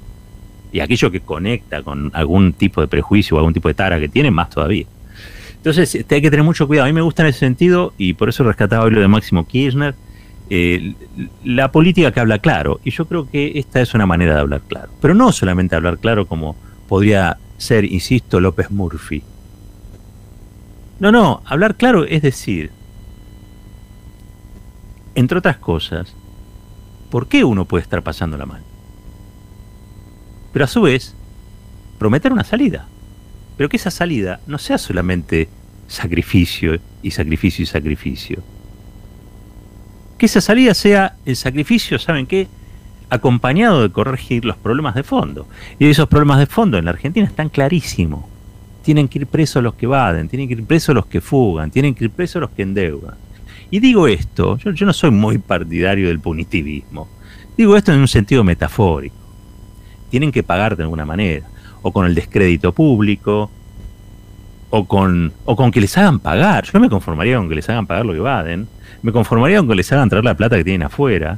Y 0.72 0.80
aquello 0.80 1.12
que 1.12 1.20
conecta 1.20 1.84
con 1.84 2.12
algún 2.14 2.54
tipo 2.54 2.82
de 2.82 2.88
prejuicio 2.88 3.36
o 3.36 3.40
algún 3.40 3.54
tipo 3.54 3.68
de 3.68 3.74
tara 3.74 4.00
que 4.00 4.10
tiene, 4.10 4.32
más 4.32 4.50
todavía. 4.50 4.86
Entonces 5.58 5.94
este, 5.94 6.16
hay 6.16 6.22
que 6.22 6.30
tener 6.30 6.46
mucho 6.46 6.68
cuidado. 6.68 6.86
A 6.86 6.90
mí 6.90 6.94
me 6.94 7.02
gusta 7.02 7.24
en 7.24 7.30
ese 7.30 7.40
sentido, 7.40 7.94
y 7.98 8.14
por 8.14 8.30
eso 8.30 8.44
rescataba 8.44 8.86
hoy 8.86 8.92
lo 8.92 9.02
de 9.02 9.08
Máximo 9.08 9.46
Kirchner, 9.46 9.96
eh, 10.54 10.96
la 11.46 11.72
política 11.72 12.12
que 12.12 12.20
habla 12.20 12.40
claro. 12.40 12.82
Y 12.84 12.92
yo 12.92 13.06
creo 13.06 13.30
que 13.30 13.54
esta 13.56 13.80
es 13.80 13.94
una 13.94 14.06
manera 14.06 14.36
de 14.36 14.42
hablar 14.42 14.60
claro. 14.68 14.92
Pero 15.00 15.16
no 15.16 15.32
solamente 15.32 15.78
hablar 15.78 15.98
claro 15.98 16.28
como 16.28 16.58
podría 16.90 17.38
ser, 17.58 17.86
insisto, 17.86 18.42
López 18.42 18.70
Murphy. 18.70 19.24
No, 21.00 21.10
no, 21.10 21.42
hablar 21.46 21.76
claro 21.76 22.04
es 22.04 22.22
decir, 22.22 22.70
entre 25.16 25.38
otras 25.38 25.56
cosas, 25.56 26.14
por 27.10 27.30
qué 27.30 27.46
uno 27.46 27.64
puede 27.64 27.84
estar 27.84 28.04
pasándola 28.04 28.46
mal. 28.46 28.62
Pero 30.52 30.66
a 30.66 30.68
su 30.68 30.82
vez, 30.82 31.16
prometer 31.98 32.34
una 32.34 32.44
salida. 32.44 32.90
Pero 33.56 33.70
que 33.70 33.78
esa 33.78 33.90
salida 33.90 34.42
no 34.48 34.58
sea 34.58 34.78
solamente 34.78 35.48
sacrificio 35.88 36.78
y 37.02 37.12
sacrificio 37.12 37.64
y 37.64 37.68
sacrificio. 37.68 38.44
Que 40.22 40.28
esa 40.28 40.40
salida 40.40 40.76
sea 40.76 41.16
el 41.26 41.36
sacrificio, 41.36 41.98
¿saben 41.98 42.28
qué? 42.28 42.48
Acompañado 43.10 43.82
de 43.82 43.90
corregir 43.90 44.46
los 44.46 44.56
problemas 44.56 44.94
de 44.94 45.02
fondo. 45.02 45.48
Y 45.80 45.88
esos 45.88 46.08
problemas 46.08 46.38
de 46.38 46.46
fondo 46.46 46.78
en 46.78 46.86
la 46.86 46.92
Argentina 46.92 47.26
están 47.26 47.50
clarísimos. 47.50 48.26
Tienen 48.84 49.08
que 49.08 49.18
ir 49.18 49.26
presos 49.26 49.64
los 49.64 49.74
que 49.74 49.88
vaden, 49.88 50.30
tienen 50.30 50.48
que 50.48 50.54
ir 50.54 50.64
presos 50.64 50.94
los 50.94 51.08
que 51.08 51.22
fugan, 51.22 51.72
tienen 51.72 51.96
que 51.96 52.04
ir 52.04 52.12
presos 52.12 52.40
los 52.40 52.52
que 52.52 52.62
endeudan. 52.62 53.16
Y 53.72 53.80
digo 53.80 54.08
esto, 54.08 54.60
yo, 54.60 54.86
no 54.86 54.94
soy 54.94 55.10
muy 55.10 55.40
partidario 55.40 56.10
del 56.10 56.20
punitivismo. 56.20 57.10
Digo 57.58 57.76
esto 57.76 57.92
en 57.92 57.98
un 57.98 58.08
sentido 58.08 58.44
metafórico. 58.44 59.16
Tienen 60.12 60.32
que 60.32 60.44
pagar 60.44 60.78
de 60.78 60.84
alguna 60.84 61.04
manera, 61.04 61.48
o 61.82 61.92
con 61.92 62.06
el 62.06 62.14
descrédito 62.14 62.74
público, 62.74 63.50
o 64.72 64.86
con, 64.86 65.34
o 65.46 65.56
con 65.56 65.70
que 65.70 65.82
les 65.82 65.96
hagan 65.98 66.20
pagar. 66.20 66.64
Yo 66.64 66.72
no 66.74 66.80
me 66.80 66.90
conformaría 66.90 67.38
con 67.38 67.48
que 67.50 67.56
les 67.56 67.70
hagan 67.70 67.86
pagar 67.86 68.06
lo 68.06 68.14
que 68.14 68.20
vaden. 68.20 68.68
Me 69.04 69.12
conformaría 69.12 69.60
con 69.60 69.68
que 69.68 69.76
les 69.76 69.92
hagan 69.92 70.10
traer 70.10 70.24
la 70.24 70.36
plata 70.36 70.58
que 70.58 70.64
tienen 70.64 70.84
afuera. 70.84 71.38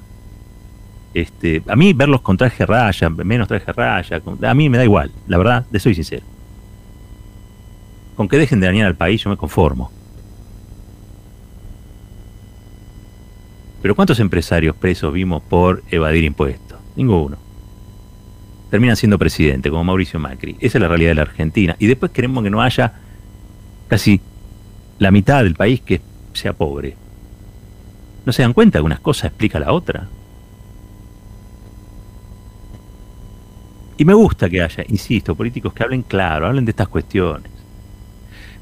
Este, 1.13 1.61
a 1.67 1.75
mí 1.75 1.93
verlos 1.93 2.21
con 2.21 2.37
traje 2.37 2.65
raya, 2.65 3.09
menos 3.09 3.47
traje 3.47 3.71
raya, 3.71 4.21
a 4.41 4.53
mí 4.53 4.69
me 4.69 4.77
da 4.77 4.83
igual, 4.83 5.11
la 5.27 5.37
verdad, 5.37 5.65
de 5.69 5.79
soy 5.79 5.93
sincero. 5.93 6.25
Con 8.15 8.27
que 8.27 8.37
dejen 8.37 8.59
de 8.59 8.67
dañar 8.67 8.87
al 8.87 8.95
país 8.95 9.23
yo 9.23 9.29
me 9.29 9.37
conformo. 9.37 9.91
Pero 13.81 13.95
¿cuántos 13.95 14.19
empresarios 14.19 14.75
presos 14.75 15.11
vimos 15.13 15.43
por 15.43 15.83
evadir 15.91 16.23
impuestos? 16.23 16.79
Ninguno. 16.95 17.37
Terminan 18.71 18.95
siendo 18.95 19.19
presidente, 19.19 19.69
como 19.69 19.83
Mauricio 19.83 20.19
Macri. 20.19 20.55
Esa 20.59 20.77
es 20.77 20.81
la 20.81 20.87
realidad 20.87 21.11
de 21.11 21.15
la 21.15 21.21
Argentina. 21.23 21.75
Y 21.79 21.87
después 21.87 22.11
queremos 22.11 22.43
que 22.43 22.49
no 22.49 22.61
haya 22.61 22.93
casi 23.93 24.19
la 24.97 25.11
mitad 25.11 25.43
del 25.43 25.53
país 25.53 25.79
que 25.81 26.01
sea 26.33 26.53
pobre. 26.53 26.95
¿No 28.25 28.33
se 28.33 28.41
dan 28.41 28.53
cuenta 28.53 28.79
que 28.79 28.83
una 28.83 28.97
cosa 28.97 29.27
explica 29.27 29.59
la 29.59 29.71
otra? 29.71 30.07
Y 33.95 34.03
me 34.03 34.15
gusta 34.15 34.49
que 34.49 34.63
haya, 34.63 34.83
insisto, 34.87 35.35
políticos 35.35 35.73
que 35.73 35.83
hablen 35.83 36.01
claro, 36.01 36.47
hablen 36.47 36.65
de 36.65 36.71
estas 36.71 36.87
cuestiones. 36.87 37.51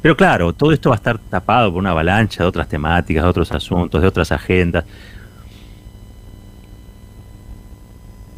Pero 0.02 0.17
claro, 0.17 0.52
todo 0.52 0.74
esto 0.74 0.89
va 0.89 0.96
a 0.96 0.98
estar 0.98 1.17
tapado 1.17 1.72
por 1.72 1.80
una 1.80 1.91
avalancha 1.91 2.44
de 2.44 2.50
otras 2.50 2.67
temáticas, 2.67 3.24
de 3.24 3.30
otros 3.30 3.54
asuntos, 3.54 4.02
de 4.02 4.08
otras 4.10 4.34
agendas. 4.34 4.84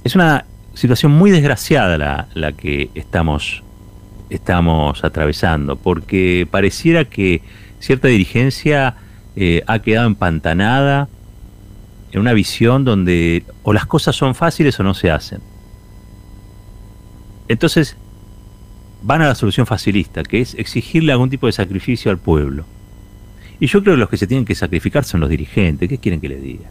Es 0.03 0.13
una 0.13 0.45
situación 0.75 1.12
muy 1.12 1.32
desgraciada 1.32 1.97
la, 1.97 2.27
la 2.36 2.51
que 2.51 2.91
estamos, 2.93 3.62
estamos 4.36 5.04
atravesando, 5.04 5.76
porque 5.76 6.48
pareciera 6.50 7.06
que 7.06 7.41
cierta 7.80 8.08
dirigencia 8.08 8.96
eh, 9.36 9.63
ha 9.67 9.80
quedado 9.80 10.08
empantanada 10.08 11.10
en 12.12 12.19
una 12.19 12.34
visión 12.34 12.86
donde 12.86 13.43
o 13.63 13.74
las 13.74 13.86
cosas 13.86 14.15
son 14.15 14.36
fáciles 14.36 14.80
o 14.80 14.84
no 14.84 14.93
se 14.93 15.12
hacen. 15.12 15.41
Entonces, 17.48 17.98
van 19.02 19.22
a 19.22 19.28
la 19.28 19.36
solución 19.36 19.65
facilista, 19.65 20.24
que 20.24 20.41
es 20.41 20.56
exigirle 20.56 21.12
algún 21.12 21.30
tipo 21.30 21.48
de 21.48 21.54
sacrificio 21.54 22.10
al 22.10 22.17
pueblo. 22.17 22.65
Y 23.60 23.67
yo 23.67 23.82
creo 23.84 23.96
que 23.96 24.00
los 24.00 24.10
que 24.10 24.17
se 24.17 24.28
tienen 24.28 24.46
que 24.46 24.56
sacrificar 24.56 25.04
son 25.04 25.19
los 25.19 25.30
dirigentes. 25.30 25.89
¿Qué 25.89 25.98
quieren 25.98 26.22
que 26.22 26.30
les 26.30 26.41
diga? 26.41 26.69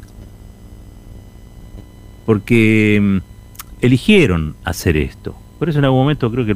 Porque 2.27 3.01
mm, 3.01 3.85
eligieron 3.85 4.57
hacer 4.65 4.97
esto. 4.97 5.37
Por 5.63 5.69
eso 5.69 5.79
en 5.79 5.85
algún 5.85 6.01
momento 6.01 6.29
creo 6.29 6.45
que 6.45 6.51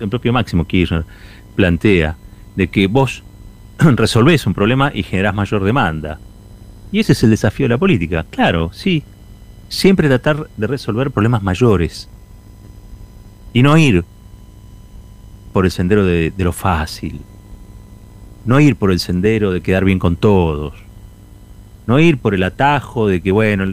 el, 0.00 0.08
propio 0.08 0.32
Máximo 0.32 0.66
Kirchner 0.66 1.04
plantea 1.56 2.16
de 2.56 2.68
que 2.68 2.86
vos 2.86 3.22
resolvés 3.78 4.46
un 4.46 4.54
problema 4.54 4.90
y 4.94 5.02
generás 5.02 5.34
mayor 5.34 5.62
demanda. 5.62 6.18
Y 6.90 7.00
ese 7.00 7.12
es 7.12 7.22
el 7.22 7.28
desafío 7.28 7.64
de 7.64 7.74
la 7.74 7.76
política. 7.76 8.24
Claro, 8.30 8.70
sí. 8.72 9.02
Siempre 9.68 10.08
tratar 10.08 10.48
de 10.56 10.66
resolver 10.66 11.10
problemas 11.10 11.42
mayores. 11.42 12.08
Y 13.52 13.62
no 13.62 13.76
ir 13.76 14.06
por 15.52 15.66
el 15.66 15.70
sendero 15.70 16.06
de, 16.06 16.32
lo 16.38 16.54
fácil. 16.54 17.20
No 18.46 18.58
ir 18.58 18.74
por 18.74 18.90
el 18.90 19.00
sendero 19.00 19.52
de 19.52 19.60
quedar 19.60 19.84
bien 19.84 19.98
con 19.98 20.16
todos. 20.16 20.72
No 21.86 21.98
ir 21.98 22.16
por 22.16 22.34
el 22.34 22.42
atajo 22.42 23.06
de 23.06 23.20
que, 23.20 23.32
bueno, 23.32 23.66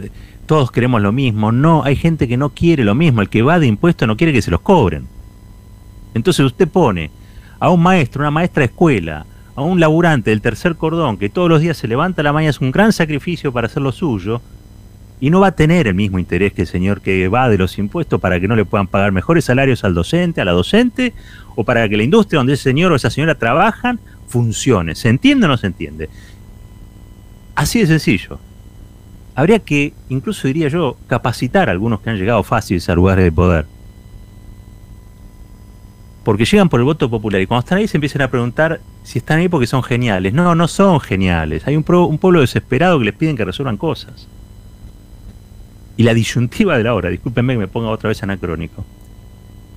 todos 0.48 0.72
queremos 0.72 1.02
lo 1.02 1.12
mismo. 1.12 1.52
No, 1.52 1.84
hay 1.84 1.96
gente 1.96 2.28
que 2.28 2.38
no 2.38 2.50
quiere 2.50 2.84
lo 2.84 2.96
mismo. 2.96 3.22
El 3.22 3.30
que 3.30 3.44
va 3.44 3.60
de 3.60 3.68
impuestos 3.68 4.08
no 4.08 4.18
quiere 4.18 4.34
que 4.34 4.42
se 4.42 4.50
los 4.50 4.62
cobren. 4.62 5.08
Entonces 6.16 6.44
usted 6.44 6.68
pone 6.68 7.12
a 7.60 7.70
un 7.70 7.82
maestro, 7.82 8.22
una 8.22 8.32
maestra 8.32 8.62
de 8.62 8.66
escuela, 8.66 9.26
a 9.56 9.62
un 9.62 9.80
laburante 9.80 10.32
del 10.32 10.42
tercer 10.42 10.76
cordón 10.76 11.18
que 11.18 11.30
todos 11.30 11.50
los 11.50 11.62
días 11.62 11.78
se 11.78 11.88
levanta 11.88 12.22
a 12.22 12.24
la 12.24 12.34
mañana, 12.34 12.50
es 12.50 12.62
un 12.62 12.72
gran 12.72 12.94
sacrificio 12.94 13.52
para 13.52 13.68
hacer 13.68 13.82
lo 13.82 13.92
suyo, 13.92 14.42
y 15.20 15.32
no 15.32 15.40
va 15.40 15.48
a 15.48 15.52
tener 15.52 15.88
el 15.88 15.96
mismo 15.96 16.20
interés 16.20 16.54
que 16.54 16.62
el 16.62 16.68
señor 16.68 17.02
que 17.02 17.28
va 17.28 17.50
de 17.50 17.58
los 17.58 17.78
impuestos 17.80 18.22
para 18.22 18.40
que 18.40 18.48
no 18.48 18.56
le 18.56 18.66
puedan 18.66 18.88
pagar 18.88 19.12
mejores 19.12 19.46
salarios 19.46 19.84
al 19.84 19.96
docente, 19.96 20.42
a 20.42 20.46
la 20.46 20.52
docente, 20.52 21.14
o 21.56 21.64
para 21.64 21.90
que 21.90 21.98
la 21.98 22.04
industria 22.04 22.38
donde 22.38 22.54
ese 22.54 22.64
señor 22.64 22.92
o 22.92 22.96
esa 22.96 23.10
señora 23.10 23.36
trabajan 23.36 24.00
funcione. 24.28 24.94
¿Se 24.94 25.10
entiende 25.10 25.48
o 25.48 25.50
no 25.50 25.58
se 25.58 25.68
entiende? 25.68 26.10
Así 27.56 27.80
de 27.80 27.88
sencillo. 27.88 28.40
Habría 29.38 29.60
que, 29.60 29.94
incluso 30.10 30.48
diría 30.48 30.68
yo, 30.68 30.98
capacitar 31.08 31.70
a 31.70 31.72
algunos 31.72 32.02
que 32.02 32.10
han 32.10 32.18
llegado 32.18 32.44
fáciles 32.44 32.90
a 32.90 32.96
lugares 32.96 33.24
de 33.24 33.32
poder 33.32 33.66
porque 36.28 36.44
llegan 36.44 36.68
por 36.68 36.82
el 36.82 36.84
voto 36.84 37.10
popular 37.10 37.40
y 37.40 37.48
cuando 37.48 37.62
están 37.62 37.78
ahí 37.78 37.88
se 37.88 37.96
empiezan 37.96 38.22
a 38.22 38.30
preguntar 38.30 38.82
si 39.02 39.20
están 39.20 39.40
ahí 39.40 39.48
porque 39.48 39.66
son 39.66 39.82
geniales. 39.82 40.34
No, 40.34 40.56
no 40.56 40.68
son 40.68 41.00
geniales. 41.00 41.66
Hay 41.66 41.78
un, 41.78 41.84
pueblo 41.86 42.42
desesperado 42.42 43.00
que 43.00 43.06
les 43.06 43.14
piden 43.14 43.38
que 43.38 43.46
resuelvan 43.46 43.78
cosas. 43.78 44.28
Y 45.96 46.04
la 46.04 46.14
disyuntiva 46.14 46.78
de 46.78 46.84
la 46.84 46.94
hora, 46.94 47.10
discúlpenme 47.10 47.54
que 47.54 47.60
me 47.60 47.70
ponga 47.70 47.88
otra 47.88 48.10
vez 48.10 48.22
anacrónico, 48.24 48.84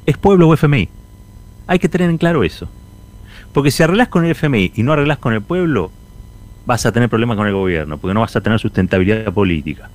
es 0.06 0.18
pueblo 0.18 0.48
o 0.48 0.54
FMI. 0.54 0.88
Hay 1.68 1.78
que 1.78 1.88
tener 1.88 2.10
en 2.10 2.18
claro 2.18 2.42
eso. 2.42 2.68
Porque 3.52 3.70
si 3.70 3.84
arreglas 3.84 4.08
con 4.08 4.24
el 4.24 4.32
FMI 4.32 4.72
y 4.74 4.82
no 4.82 4.92
arreglas 4.92 5.18
con 5.18 5.34
el 5.34 5.42
pueblo, 5.42 5.92
vas 6.66 6.86
a 6.86 6.92
tener 6.92 7.08
problemas 7.08 7.36
con 7.36 7.46
el 7.46 7.52
gobierno, 7.52 7.98
porque 7.98 8.14
no 8.14 8.20
vas 8.20 8.36
a 8.36 8.40
tener 8.40 8.58
sustentabilidad 8.58 9.32
política. 9.32 9.90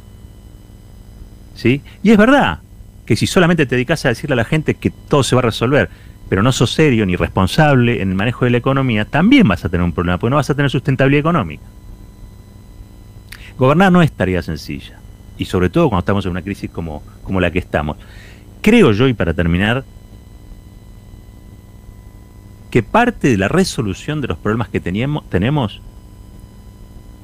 ¿Sí? 1.56 1.82
Y 2.04 2.12
es 2.12 2.18
verdad 2.18 2.60
que 3.06 3.16
si 3.16 3.28
solamente 3.28 3.66
te 3.66 3.76
dedicas 3.76 4.06
a 4.06 4.10
decirle 4.10 4.34
a 4.34 4.38
la 4.38 4.46
gente 4.46 4.76
que 4.76 4.90
todo 4.90 5.24
se 5.24 5.36
va 5.36 5.40
a 5.40 5.44
resolver, 5.44 5.90
pero 6.28 6.42
no 6.42 6.52
sos 6.52 6.72
serio 6.74 7.06
ni 7.06 7.16
responsable 7.16 8.02
en 8.02 8.10
el 8.10 8.16
manejo 8.16 8.46
de 8.46 8.52
la 8.52 8.58
economía, 8.58 9.06
también 9.06 9.48
vas 9.48 9.64
a 9.64 9.70
tener 9.70 9.84
un 9.84 9.94
problema, 9.94 10.18
porque 10.18 10.32
no 10.32 10.38
vas 10.38 10.50
a 10.50 10.56
tener 10.56 10.72
sustentabilidad 10.72 11.20
económica. 11.20 11.64
Gobernar 13.58 13.92
no 13.92 14.02
es 14.02 14.12
tarea 14.12 14.42
sencilla, 14.42 15.00
y 15.38 15.46
sobre 15.46 15.70
todo 15.70 15.90
cuando 15.90 16.00
estamos 16.00 16.26
en 16.26 16.32
una 16.32 16.42
crisis 16.42 16.70
como, 16.70 17.04
como 17.24 17.40
la 17.40 17.52
que 17.52 17.60
estamos. 17.60 17.98
Creo 18.62 18.92
yo, 18.92 19.08
y 19.08 19.14
para 19.14 19.34
terminar, 19.34 19.86
que 22.72 22.84
parte 22.84 23.30
de 23.30 23.38
la 23.38 23.48
resolución 23.48 24.20
de 24.20 24.28
los 24.28 24.38
problemas 24.38 24.68
que 24.70 24.82
teníamos, 24.82 25.30
tenemos 25.30 25.82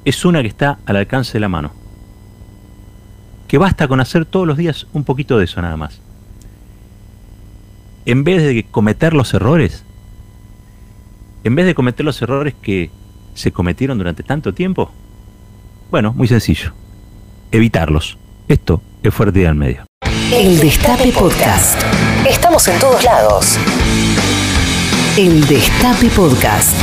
es 0.04 0.24
una 0.24 0.42
que 0.42 0.48
está 0.48 0.78
al 0.86 0.96
alcance 0.96 1.34
de 1.34 1.40
la 1.40 1.48
mano. 1.48 1.72
Que 3.48 3.58
basta 3.58 3.88
con 3.88 4.00
hacer 4.00 4.24
todos 4.24 4.46
los 4.46 4.56
días 4.56 4.86
un 4.92 5.04
poquito 5.04 5.38
de 5.38 5.44
eso 5.44 5.60
nada 5.60 5.76
más 5.76 6.00
en 8.06 8.24
vez 8.24 8.42
de 8.42 8.64
cometer 8.64 9.14
los 9.14 9.32
errores, 9.34 9.84
en 11.44 11.54
vez 11.54 11.66
de 11.66 11.74
cometer 11.74 12.04
los 12.04 12.20
errores 12.22 12.54
que 12.60 12.90
se 13.34 13.52
cometieron 13.52 13.98
durante 13.98 14.22
tanto 14.22 14.52
tiempo, 14.52 14.90
bueno, 15.90 16.12
muy 16.12 16.28
sencillo, 16.28 16.72
evitarlos. 17.50 18.18
Esto 18.48 18.82
es 19.02 19.14
Fuerte 19.14 19.46
al 19.46 19.54
Medio. 19.54 19.84
El 20.32 20.58
Destape 20.58 21.12
Podcast. 21.12 21.80
Estamos 22.28 22.66
en 22.68 22.78
todos 22.80 23.02
lados. 23.04 23.58
El 25.16 25.46
Destape 25.46 26.08
Podcast. 26.08 26.76